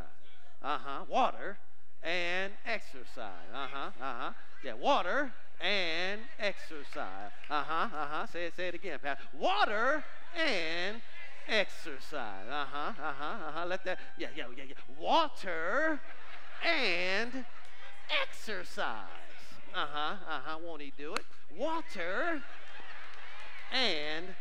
[0.62, 1.04] Uh huh.
[1.08, 1.58] Water
[2.02, 3.48] and exercise.
[3.52, 3.90] Uh huh.
[4.00, 4.32] Uh huh.
[4.64, 7.30] Yeah, water and exercise.
[7.48, 7.88] Uh huh.
[7.96, 8.26] Uh huh.
[8.26, 8.56] Say it.
[8.56, 9.18] Say it again, Pat.
[9.38, 10.04] Water
[10.36, 11.00] and
[11.48, 12.46] exercise.
[12.50, 12.92] Uh huh.
[12.98, 13.48] Uh huh.
[13.48, 13.66] Uh huh.
[13.66, 13.98] Let that.
[14.16, 14.28] Yeah.
[14.34, 14.44] Yeah.
[14.56, 14.64] Yeah.
[14.68, 14.74] Yeah.
[14.98, 16.00] Water
[16.62, 17.44] and
[18.22, 19.60] exercise.
[19.74, 20.16] Uh huh.
[20.28, 20.58] Uh huh.
[20.62, 21.26] Won't he do it?
[21.50, 22.42] Water
[23.70, 24.34] and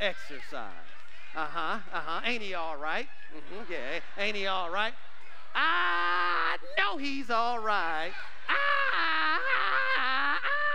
[0.00, 0.72] exercise.
[1.34, 1.80] Uh huh.
[1.92, 2.20] Uh huh.
[2.24, 3.08] Ain't he all right?
[3.34, 3.64] Mm-hmm.
[3.70, 4.00] Yeah.
[4.18, 4.94] Ain't he all right?
[5.54, 8.14] I know he's all right.
[8.48, 9.40] I,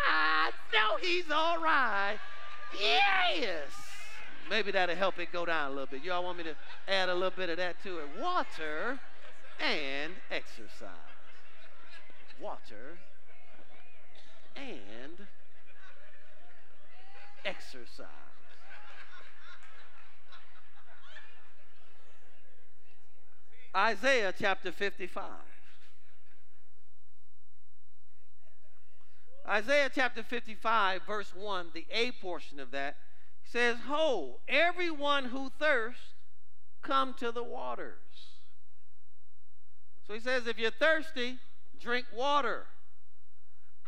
[0.08, 2.20] I know he's all right.
[2.72, 3.83] Yes.
[4.50, 6.04] Maybe that'll help it go down a little bit.
[6.04, 6.56] Y'all want me to
[6.88, 8.06] add a little bit of that to it?
[8.20, 9.00] Water
[9.60, 10.90] and exercise.
[12.40, 12.98] Water
[14.56, 15.28] and
[17.46, 18.08] exercise.
[23.76, 25.24] Isaiah chapter 55.
[29.48, 32.96] Isaiah chapter 55, verse 1, the A portion of that,
[33.46, 36.14] says, Ho, everyone who thirsts,
[36.82, 37.98] come to the waters.
[40.08, 41.38] So he says, if you're thirsty,
[41.80, 42.66] drink water.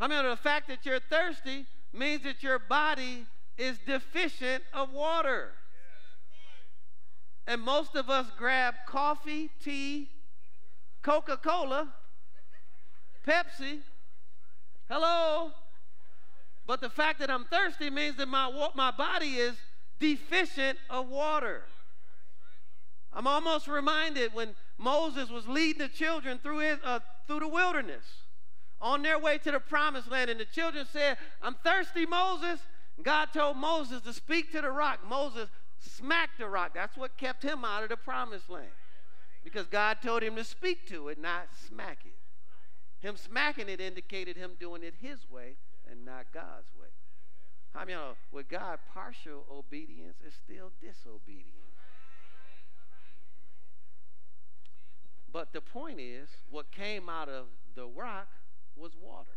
[0.00, 3.26] I mean, the fact that you're thirsty means that your body
[3.58, 5.52] is deficient of water.
[7.46, 10.08] And most of us grab coffee, tea,
[11.02, 11.88] Coca Cola,
[13.26, 13.80] Pepsi.
[14.88, 15.52] Hello?
[16.66, 19.54] But the fact that I'm thirsty means that my, my body is
[20.00, 21.62] deficient of water.
[23.12, 28.04] I'm almost reminded when Moses was leading the children through, his, uh, through the wilderness
[28.80, 32.60] on their way to the promised land, and the children said, I'm thirsty, Moses.
[33.02, 35.00] God told Moses to speak to the rock.
[35.08, 35.48] Moses
[35.78, 36.72] smacked the rock.
[36.74, 38.66] That's what kept him out of the promised land.
[39.44, 42.16] Because God told him to speak to it, not smack it.
[43.06, 45.56] Him smacking it indicated him doing it his way
[45.90, 46.88] and not God's way.
[47.74, 51.52] I mean, uh, with God, partial obedience is still disobedience.
[55.32, 58.28] But the point is, what came out of the rock
[58.76, 59.36] was water,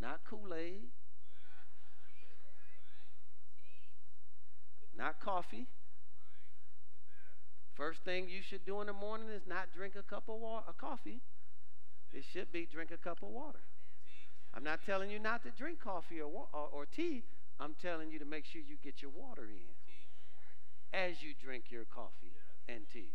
[0.00, 0.88] not Kool Aid,
[4.96, 5.68] not coffee.
[7.74, 10.64] First thing you should do in the morning is not drink a cup of water,
[10.68, 11.20] a coffee.
[12.12, 13.60] It should be drink a cup of water.
[14.58, 17.22] I'm not telling you not to drink coffee or, or, or tea.
[17.60, 21.84] I'm telling you to make sure you get your water in as you drink your
[21.84, 22.32] coffee
[22.68, 23.12] and tea.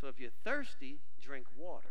[0.00, 1.90] So if you're thirsty, drink water.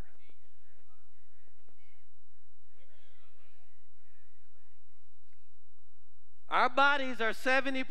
[6.50, 7.86] Our bodies are 70%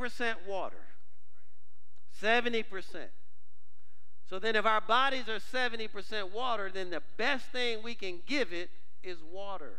[0.44, 0.76] water.
[2.20, 2.64] 70%.
[4.28, 8.52] So then, if our bodies are 70% water, then the best thing we can give
[8.52, 8.70] it
[9.04, 9.74] is water.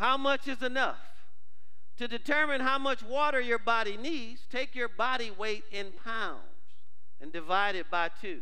[0.00, 0.96] How much is enough?
[1.98, 6.40] To determine how much water your body needs, take your body weight in pounds
[7.20, 8.40] and divide it by two.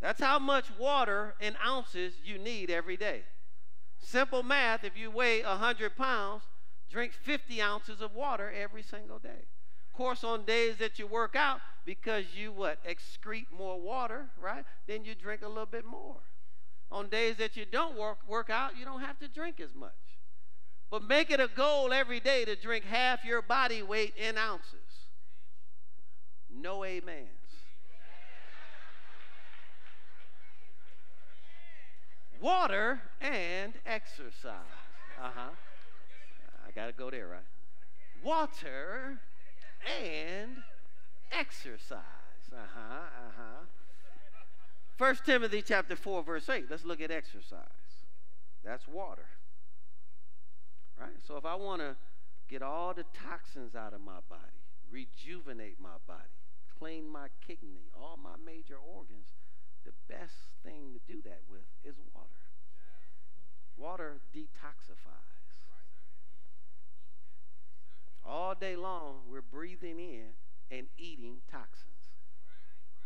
[0.00, 3.22] That's how much water in ounces you need every day.
[4.00, 6.42] Simple math if you weigh 100 pounds,
[6.90, 9.46] drink 50 ounces of water every single day.
[9.86, 12.84] Of course, on days that you work out, because you what?
[12.84, 14.64] Excrete more water, right?
[14.88, 16.16] Then you drink a little bit more.
[16.92, 19.92] On days that you don't work, work out, you don't have to drink as much.
[20.90, 24.74] But make it a goal every day to drink half your body weight in ounces.
[26.52, 27.28] No amens.
[32.40, 34.54] Water and exercise.
[35.22, 35.50] Uh huh.
[36.66, 37.40] I got to go there, right?
[38.24, 39.20] Water
[40.02, 40.56] and
[41.30, 42.00] exercise.
[42.52, 42.94] Uh huh.
[42.94, 43.79] Uh huh.
[45.00, 46.66] First Timothy chapter 4, verse 8.
[46.68, 48.04] Let's look at exercise.
[48.62, 49.24] That's water.
[51.00, 51.16] Right?
[51.26, 51.96] So if I want to
[52.50, 54.60] get all the toxins out of my body,
[54.92, 56.36] rejuvenate my body,
[56.78, 59.28] clean my kidney, all my major organs,
[59.86, 62.28] the best thing to do that with is water.
[63.78, 65.56] Water detoxifies.
[68.22, 70.34] All day long, we're breathing in
[70.70, 71.99] and eating toxins.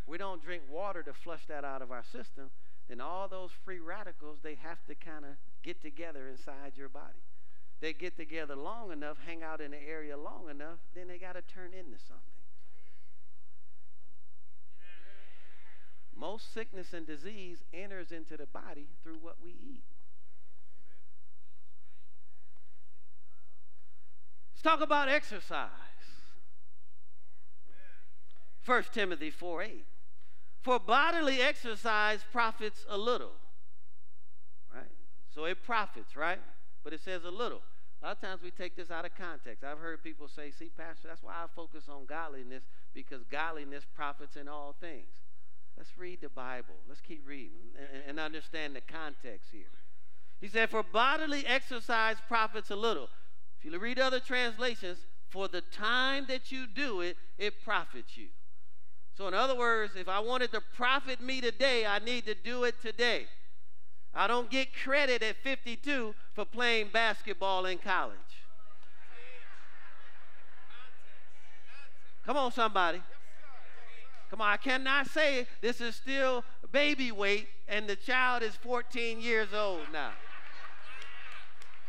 [0.07, 2.51] We don't drink water to flush that out of our system,
[2.89, 5.33] then all those free radicals, they have to kind of
[5.63, 7.23] get together inside your body.
[7.81, 11.33] They get together long enough, hang out in the area long enough, then they got
[11.33, 12.23] to turn into something.
[16.17, 19.83] Most sickness and disease enters into the body through what we eat.
[24.53, 25.71] Let's talk about exercise.
[28.65, 29.85] 1 Timothy 4 8.
[30.65, 33.33] For bodily exercise profits a little.
[34.75, 34.91] Right?
[35.35, 36.41] So it profits, right?
[36.83, 37.61] But it says a little.
[38.03, 39.62] A lot of times we take this out of context.
[39.62, 42.62] I've heard people say, see, Pastor, that's why I focus on godliness,
[42.95, 45.21] because godliness profits in all things.
[45.77, 46.75] Let's read the Bible.
[46.89, 49.65] Let's keep reading and, and understand the context here.
[50.41, 53.11] He said, For bodily exercise profits a little.
[53.59, 54.99] If you read other translations,
[55.29, 58.29] for the time that you do it, it profits you.
[59.17, 62.65] So, in other words, if I wanted to profit me today, I need to do
[62.65, 63.27] it today.
[64.12, 68.17] I don't get credit at 52 for playing basketball in college.
[72.27, 73.03] Come on, somebody.
[74.31, 79.21] Come on, I cannot say this is still baby weight and the child is 14
[79.21, 80.11] years old now.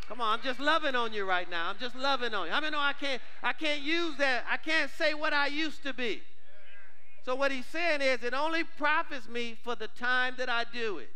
[0.07, 1.69] Come on, I'm just loving on you right now.
[1.69, 2.53] I'm just loving on you.
[2.53, 4.43] I mean, no, I can't, I can't use that.
[4.49, 6.21] I can't say what I used to be.
[7.25, 10.99] So what he's saying is it only profits me for the time that I do
[10.99, 11.09] it.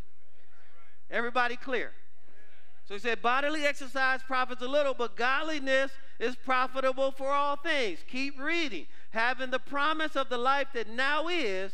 [1.11, 1.91] Everybody clear?
[2.87, 7.99] So he said, bodily exercise profits a little, but godliness is profitable for all things.
[8.07, 8.87] Keep reading.
[9.11, 11.71] Having the promise of the life that now is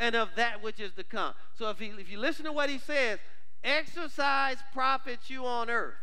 [0.00, 1.34] and of that which is to come.
[1.56, 3.20] So if, he, if you listen to what he says,
[3.62, 5.94] exercise profits you on earth.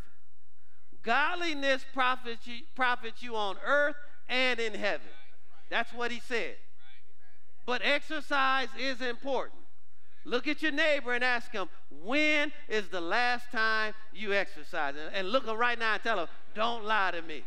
[1.03, 3.97] Godliness profits you, profits you on earth
[4.29, 5.07] and in heaven.
[5.69, 6.55] That's what he said.
[7.65, 9.59] But exercise is important.
[10.25, 11.67] Look at your neighbor and ask him,
[12.03, 14.97] when is the last time you exercised?
[15.13, 17.43] And look him right now and tell him, don't lie to me.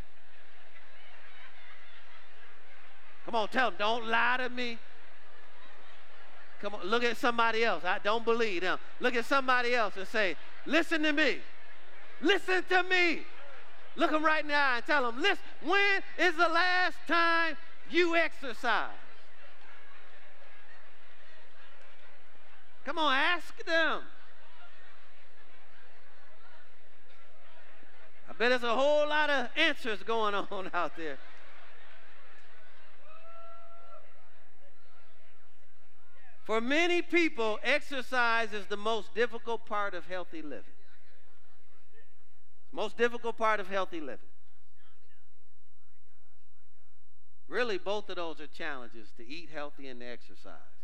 [3.24, 4.78] Come on, tell him, don't lie to me.
[6.60, 7.84] Come on, look at somebody else.
[7.84, 8.78] I don't believe them.
[9.00, 11.38] Look at somebody else and say, listen to me.
[12.20, 13.22] Listen to me.
[13.96, 17.56] Look him right now and tell him, listen, when is the last time
[17.90, 18.92] you exercised?
[22.86, 24.02] Come on, ask them.
[28.30, 31.18] I bet there's a whole lot of answers going on out there.
[36.44, 40.62] For many people, exercise is the most difficult part of healthy living.
[42.70, 44.30] Most difficult part of healthy living.
[47.48, 50.75] Really, both of those are challenges to eat healthy and to exercise.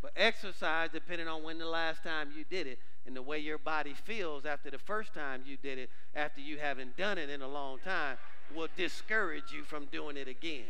[0.00, 3.58] But exercise, depending on when the last time you did it and the way your
[3.58, 7.42] body feels after the first time you did it, after you haven't done it in
[7.42, 8.16] a long time,
[8.54, 10.64] will discourage you from doing it again.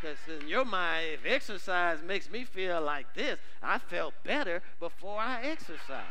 [0.00, 5.20] Because in your mind, if exercise makes me feel like this, I felt better before
[5.20, 6.08] I exercised.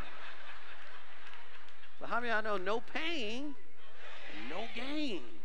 [1.99, 3.53] But how many of y'all know no pain,
[4.49, 5.40] no gain?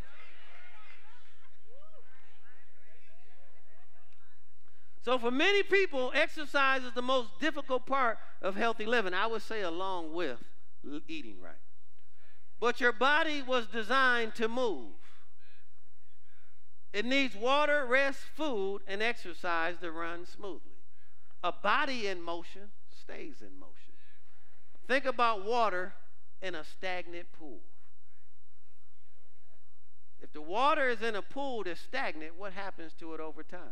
[5.07, 9.13] So, for many people, exercise is the most difficult part of healthy living.
[9.13, 10.37] I would say, along with
[11.07, 11.53] eating right.
[12.59, 14.91] But your body was designed to move.
[16.91, 20.83] It needs water, rest, food, and exercise to run smoothly.
[21.41, 23.93] A body in motion stays in motion.
[24.89, 25.93] Think about water
[26.41, 27.61] in a stagnant pool.
[30.19, 33.71] If the water is in a pool that's stagnant, what happens to it over time?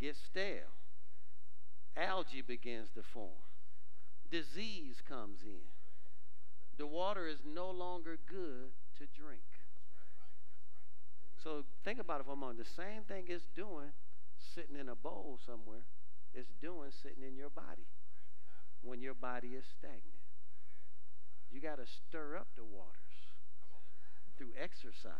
[0.00, 0.74] Gets stale.
[1.96, 3.42] Algae begins to form.
[4.30, 5.66] Disease comes in.
[6.76, 9.42] The water is no longer good to drink.
[11.42, 12.58] So think about it for a moment.
[12.58, 13.90] The same thing it's doing
[14.54, 15.86] sitting in a bowl somewhere,
[16.34, 17.86] it's doing sitting in your body
[18.82, 20.22] when your body is stagnant.
[21.50, 23.34] You got to stir up the waters
[24.36, 25.12] through exercise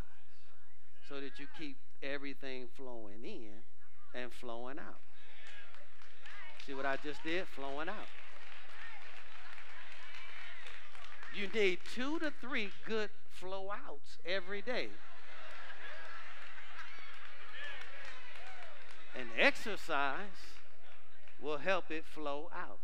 [1.09, 3.64] so that you keep everything flowing in
[4.14, 5.00] and flowing out.
[6.66, 7.46] See what I just did?
[7.48, 8.09] Flowing out.
[11.36, 14.88] You need two to three good flow outs every day
[19.18, 20.54] And exercise
[21.42, 22.78] will help it flow out.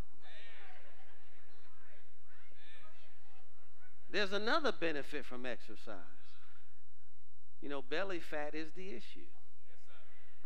[4.10, 5.96] There's another benefit from exercise.
[7.62, 9.26] You know, belly fat is the issue.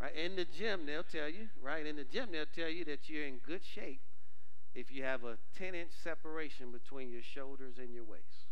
[0.00, 0.14] Right?
[0.14, 1.84] In the gym, they'll tell you, right?
[1.84, 4.00] In the gym, they'll tell you that you're in good shape
[4.74, 8.46] if you have a 10 inch separation between your shoulders and your waist.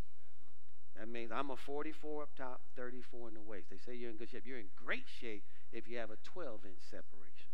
[0.99, 3.69] That means I'm a 44 up top, 34 in the waist.
[3.71, 4.43] They say you're in good shape.
[4.47, 7.53] You're in great shape if you have a 12 inch separation.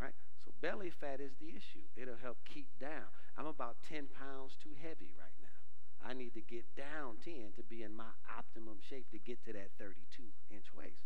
[0.00, 0.14] Right?
[0.44, 1.84] So belly fat is the issue.
[1.96, 3.10] It'll help keep down.
[3.36, 5.58] I'm about 10 pounds too heavy right now.
[6.06, 9.52] I need to get down 10 to be in my optimum shape to get to
[9.52, 10.22] that 32
[10.54, 11.02] inch waist.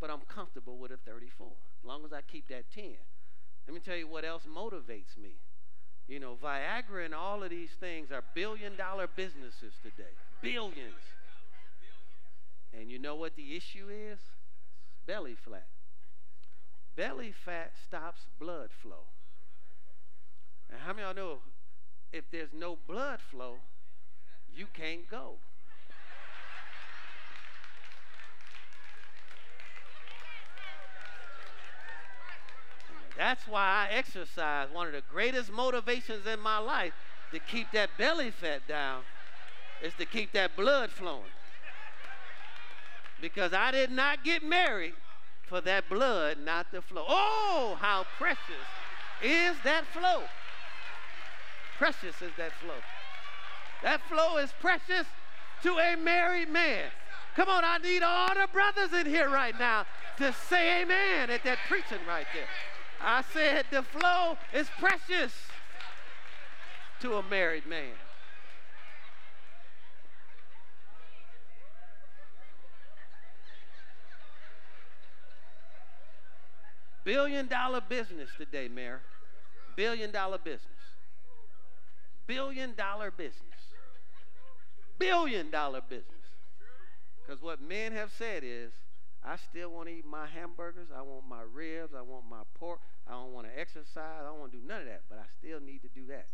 [0.00, 2.84] But I'm comfortable with a 34 as long as I keep that 10.
[3.66, 5.36] Let me tell you what else motivates me.
[6.08, 10.14] You know, Viagra and all of these things are billion dollar businesses today.
[10.42, 11.04] Billions.
[12.72, 14.18] And you know what the issue is?
[15.10, 15.66] belly fat.
[16.96, 19.06] Belly fat stops blood flow.
[20.70, 21.38] And how many of y'all know
[22.12, 23.56] if there's no blood flow,
[24.54, 25.38] you can't go?
[33.16, 34.68] That's why I exercise.
[34.72, 36.92] One of the greatest motivations in my life
[37.32, 39.02] to keep that belly fat down
[39.82, 41.30] is to keep that blood flowing
[43.20, 44.94] because I did not get married
[45.46, 47.04] for that blood not to flow.
[47.08, 48.38] Oh, how precious
[49.22, 50.22] is that flow!
[51.76, 52.80] Precious is that flow.
[53.82, 55.06] That flow is precious
[55.62, 56.90] to a married man.
[57.36, 59.86] Come on, I need all the brothers in here right now
[60.18, 62.48] to say amen at that preaching right there.
[63.02, 65.32] I said the flow is precious
[67.00, 67.94] to a married man.
[77.04, 79.00] Billion dollar business today, Mayor.
[79.74, 80.66] Billion dollar business.
[82.26, 83.40] Billion dollar business.
[84.98, 86.04] Billion dollar business.
[87.20, 88.72] Because what men have said is,
[89.24, 90.88] I still want to eat my hamburgers.
[90.96, 91.92] I want my ribs.
[91.96, 92.80] I want my pork.
[93.06, 94.20] I don't want to exercise.
[94.20, 96.26] I don't want to do none of that, but I still need to do that.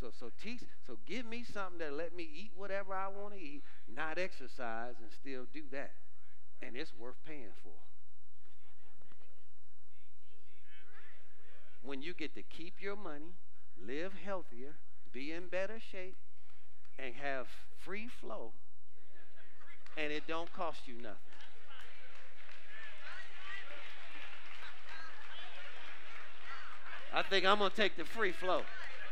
[0.00, 0.60] So, so teach.
[0.86, 4.94] So give me something that let me eat whatever I want to eat, not exercise,
[5.00, 5.92] and still do that,
[6.62, 7.72] and it's worth paying for.
[11.84, 13.36] when you get to keep your money,
[13.78, 14.76] live healthier,
[15.12, 16.16] be in better shape,
[16.98, 17.46] and have
[17.84, 18.52] free flow,
[19.96, 21.33] and it don't cost you nothing.
[27.14, 28.62] I think I'm going to take the free flow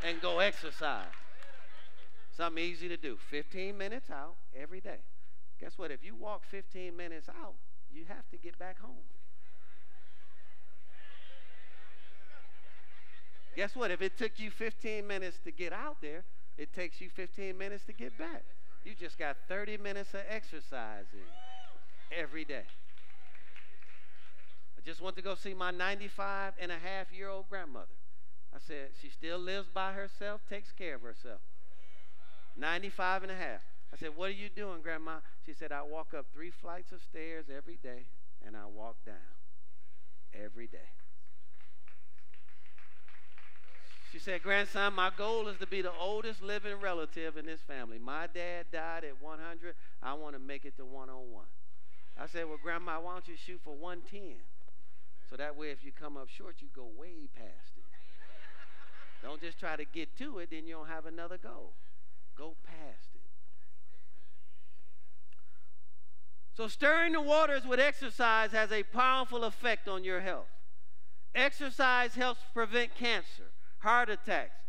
[0.04, 1.06] and go exercise.
[2.36, 3.16] Something easy to do.
[3.30, 4.98] 15 minutes out every day.
[5.60, 5.92] Guess what?
[5.92, 7.54] If you walk 15 minutes out,
[7.94, 9.06] you have to get back home.
[13.54, 13.92] Guess what?
[13.92, 16.24] If it took you 15 minutes to get out there,
[16.58, 18.42] it takes you 15 minutes to get back.
[18.84, 21.28] You just got 30 minutes of exercising
[22.10, 22.64] every day.
[24.84, 27.94] Just went to go see my 95 and a half year old grandmother.
[28.54, 31.40] I said, she still lives by herself, takes care of herself.
[32.56, 33.62] 95 and a half.
[33.92, 35.18] I said, What are you doing, Grandma?
[35.44, 38.06] She said, I walk up three flights of stairs every day
[38.44, 39.14] and I walk down
[40.34, 40.78] every day.
[44.10, 47.98] She said, Grandson, my goal is to be the oldest living relative in this family.
[47.98, 49.74] My dad died at 100.
[50.02, 51.44] I want to make it to 101.
[52.20, 54.36] I said, Well, Grandma, why don't you shoot for 110?
[55.32, 57.84] So that way, if you come up short, you go way past it.
[59.26, 61.72] Don't just try to get to it, then you don't have another goal.
[62.36, 63.22] Go past it.
[66.54, 70.50] So, stirring the waters with exercise has a powerful effect on your health.
[71.34, 74.60] Exercise helps prevent cancer, heart attacks,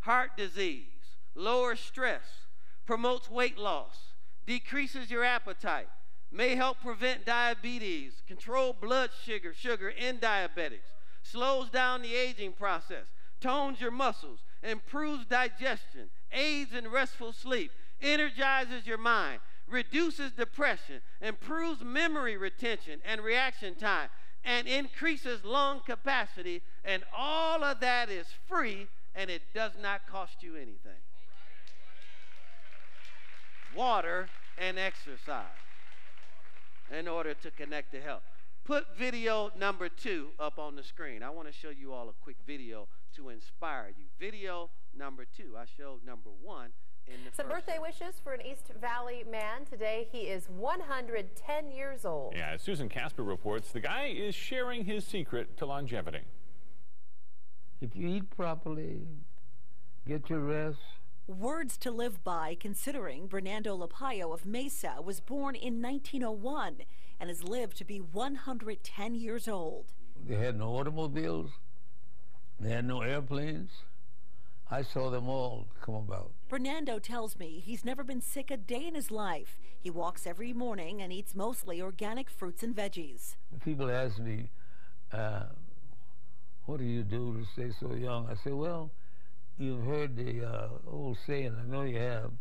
[0.00, 2.46] heart disease, lowers stress,
[2.86, 4.14] promotes weight loss,
[4.46, 5.88] decreases your appetite,
[6.30, 13.06] may help prevent diabetes, control blood sugar, sugar in diabetics, slows down the aging process,
[13.40, 17.70] tones your muscles, improves digestion, aids in restful sleep,
[18.02, 24.08] energizes your mind, reduces depression, improves memory retention and reaction time,
[24.44, 26.62] and increases lung capacity.
[26.84, 31.02] And all of that is free and it does not cost you anything.
[33.74, 35.65] Water and exercise
[36.90, 38.22] in order to connect to health.
[38.64, 41.22] Put video number two up on the screen.
[41.22, 44.04] I want to show you all a quick video to inspire you.
[44.18, 45.54] Video number two.
[45.56, 46.70] I showed number one
[47.06, 49.64] in the Some birthday wishes for an East Valley man.
[49.70, 52.34] Today he is 110 years old.
[52.36, 56.22] Yeah, as Susan Casper reports, the guy is sharing his secret to longevity.
[57.80, 59.02] If you eat properly,
[60.08, 60.78] get your rest,
[61.28, 66.76] Words to live by, considering Bernardo LaPallo of Mesa was born in 1901
[67.18, 69.86] and has lived to be 110 years old.
[70.24, 71.50] they had no automobiles,
[72.60, 73.70] they had no airplanes.
[74.70, 76.30] I saw them all come about.
[76.48, 79.58] Bernardo tells me he's never been sick a day in his life.
[79.80, 83.34] He walks every morning and eats mostly organic fruits and veggies.
[83.64, 84.50] People ask me,
[85.12, 85.44] uh,
[86.66, 88.28] what do you do to stay so young?
[88.28, 88.90] I say, well,
[89.58, 92.32] you've heard the uh, old saying, I know you have,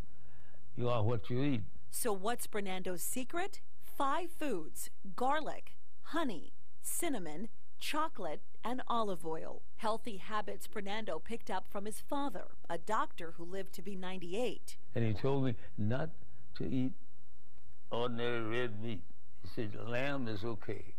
[0.76, 1.64] you are what you eat.
[1.92, 3.62] So, what's Bernardo's secret?
[3.82, 7.48] Five foods garlic, honey, cinnamon,
[7.80, 9.62] chocolate, and olive oil.
[9.78, 14.78] Healthy habits Fernando picked up from his father, a doctor who lived to be 98.
[14.94, 16.10] And he told me not
[16.56, 16.94] to eat
[17.92, 19.04] ordinary red meat.
[19.44, 20.96] He said, lamb is okay,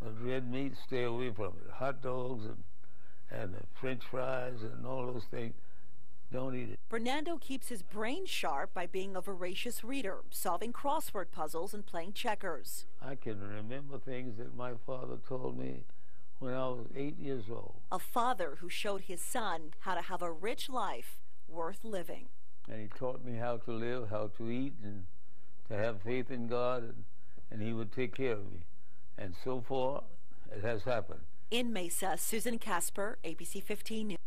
[0.00, 1.70] but red meat, stay away from it.
[1.74, 2.62] Hot dogs and,
[3.30, 5.54] and french fries and all those things,
[6.32, 6.78] don't eat it.
[6.88, 12.12] Bernardo keeps his brain sharp by being a voracious reader, solving crossword puzzles and playing
[12.12, 12.86] checkers.
[13.00, 15.84] I can remember things that my father told me
[16.40, 17.74] when I was eight years old.
[17.92, 22.26] A father who showed his son how to have a rich life worth living.
[22.68, 25.04] And he taught me how to live, how to eat, and
[25.68, 27.04] to have faith in God, and,
[27.50, 28.60] and he would take care of me.
[29.16, 30.02] And so far,
[30.50, 31.20] it has happened.
[31.54, 34.18] In Mesa, uh, Susan Casper, ABC 15 News.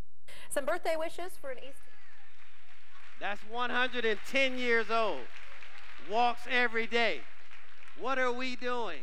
[0.49, 1.81] Some birthday wishes for an East.
[3.19, 5.19] That's 110 years old.
[6.09, 7.19] Walks every day.
[7.99, 9.01] What are we doing?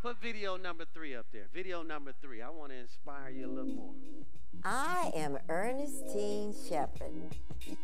[0.00, 1.48] Put video number three up there.
[1.52, 2.40] Video number three.
[2.40, 3.92] I want to inspire you a little more.
[4.64, 7.36] I am Ernestine Shepherd,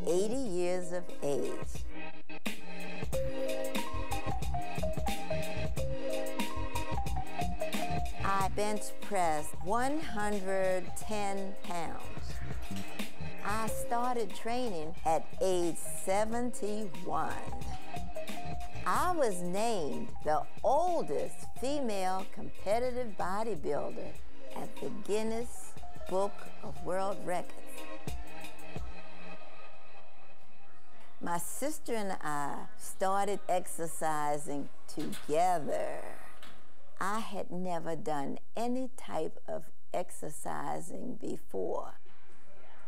[0.06, 1.84] 80 years of age.
[8.28, 12.34] I bench pressed 110 pounds.
[13.44, 17.32] I started training at age 71.
[18.84, 24.10] I was named the oldest female competitive bodybuilder
[24.56, 25.70] at the Guinness
[26.10, 27.52] Book of World Records.
[31.20, 36.00] My sister and I started exercising together.
[37.00, 41.94] I had never done any type of exercising before.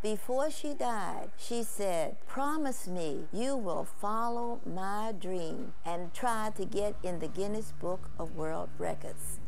[0.00, 6.64] Before she died, she said, Promise me you will follow my dream and try to
[6.64, 9.40] get in the Guinness Book of World Records.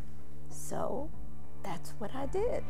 [0.51, 1.09] So
[1.63, 2.65] that's what I did.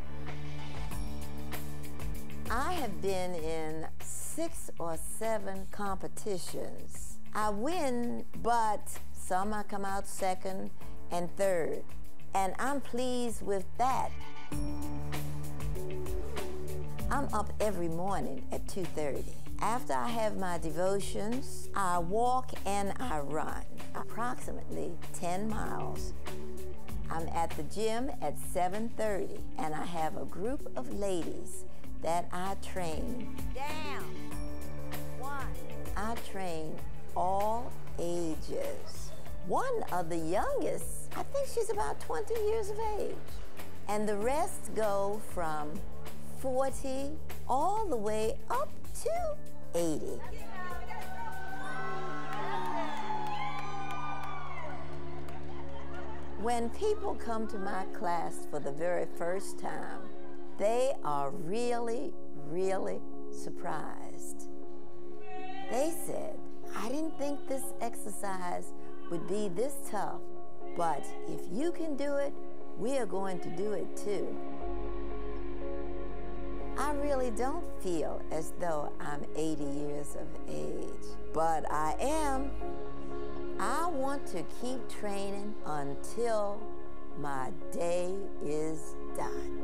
[2.51, 7.19] I have been in six or seven competitions.
[7.35, 10.71] I win, but some I come out second
[11.11, 11.83] and third.
[12.35, 14.11] And I'm pleased with that.
[17.11, 19.25] I'm up every morning at 2:30.
[19.61, 26.15] After I have my devotions, I walk and I run approximately 10 miles.
[27.11, 31.65] I'm at the gym at 7:30 and I have a group of ladies
[32.03, 33.37] that I train.
[33.55, 34.05] Down.
[35.19, 35.55] One.
[35.97, 36.79] I train
[37.17, 39.11] all ages.
[39.47, 43.15] One of the youngest, I think she's about 20 years of age.
[43.89, 45.73] And the rest go from
[46.41, 47.11] 40
[47.49, 48.71] all the way up
[49.03, 49.11] to
[49.75, 50.21] 80.
[56.41, 60.01] When people come to my class for the very first time,
[60.59, 62.15] they are really,
[62.47, 63.01] really
[63.31, 64.49] surprised.
[65.71, 66.39] They said,
[66.77, 68.73] I didn't think this exercise
[69.11, 70.21] would be this tough,
[70.81, 72.33] but if you can do it,
[72.79, 74.35] we are going to do it too.
[76.79, 82.51] I really don't feel as though I'm 80 years of age, but I am.
[83.59, 86.59] I want to keep training until
[87.19, 89.61] my day is done.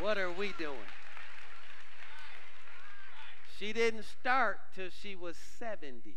[0.00, 1.03] What are we doing?
[3.58, 6.14] She didn't start till she was 70.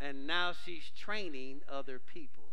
[0.00, 2.44] And now she's training other people.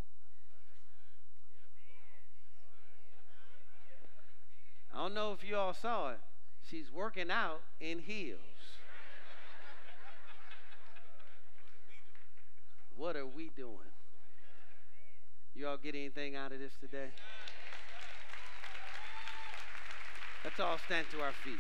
[4.94, 6.20] I don't know if you all saw it.
[6.70, 8.40] She's working out in heels.
[12.96, 13.92] What are we doing?
[15.54, 17.10] You all get anything out of this today?
[20.46, 21.56] Let's all stand to our feet.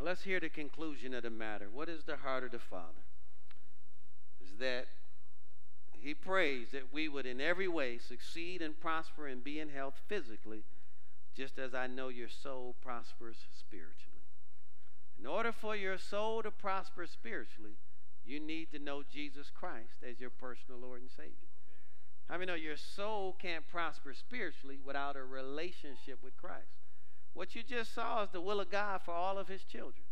[0.00, 1.66] Let's hear the conclusion of the matter.
[1.70, 3.04] What is the heart of the Father?
[4.42, 4.86] Is that
[5.92, 10.00] He prays that we would in every way succeed and prosper and be in health
[10.08, 10.64] physically,
[11.36, 14.24] just as I know your soul prospers spiritually.
[15.20, 17.76] In order for your soul to prosper spiritually,
[18.24, 21.53] you need to know Jesus Christ as your personal Lord and Savior.
[22.28, 26.80] How many know your soul can't prosper spiritually without a relationship with Christ?
[27.34, 30.04] What you just saw is the will of God for all of his children.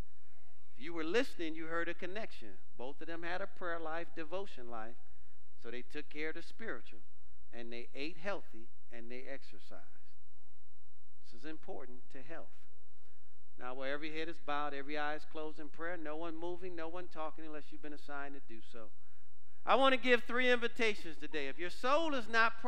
[0.76, 2.48] If you were listening, you heard a connection.
[2.76, 4.96] Both of them had a prayer life, devotion life,
[5.62, 7.00] so they took care of the spiritual,
[7.52, 10.02] and they ate healthy, and they exercised.
[11.24, 12.50] This is important to health.
[13.58, 16.74] Now, where every head is bowed, every eye is closed in prayer, no one moving,
[16.74, 18.88] no one talking unless you've been assigned to do so.
[19.64, 21.46] I want to give three invitations today.
[21.46, 22.60] If your soul is not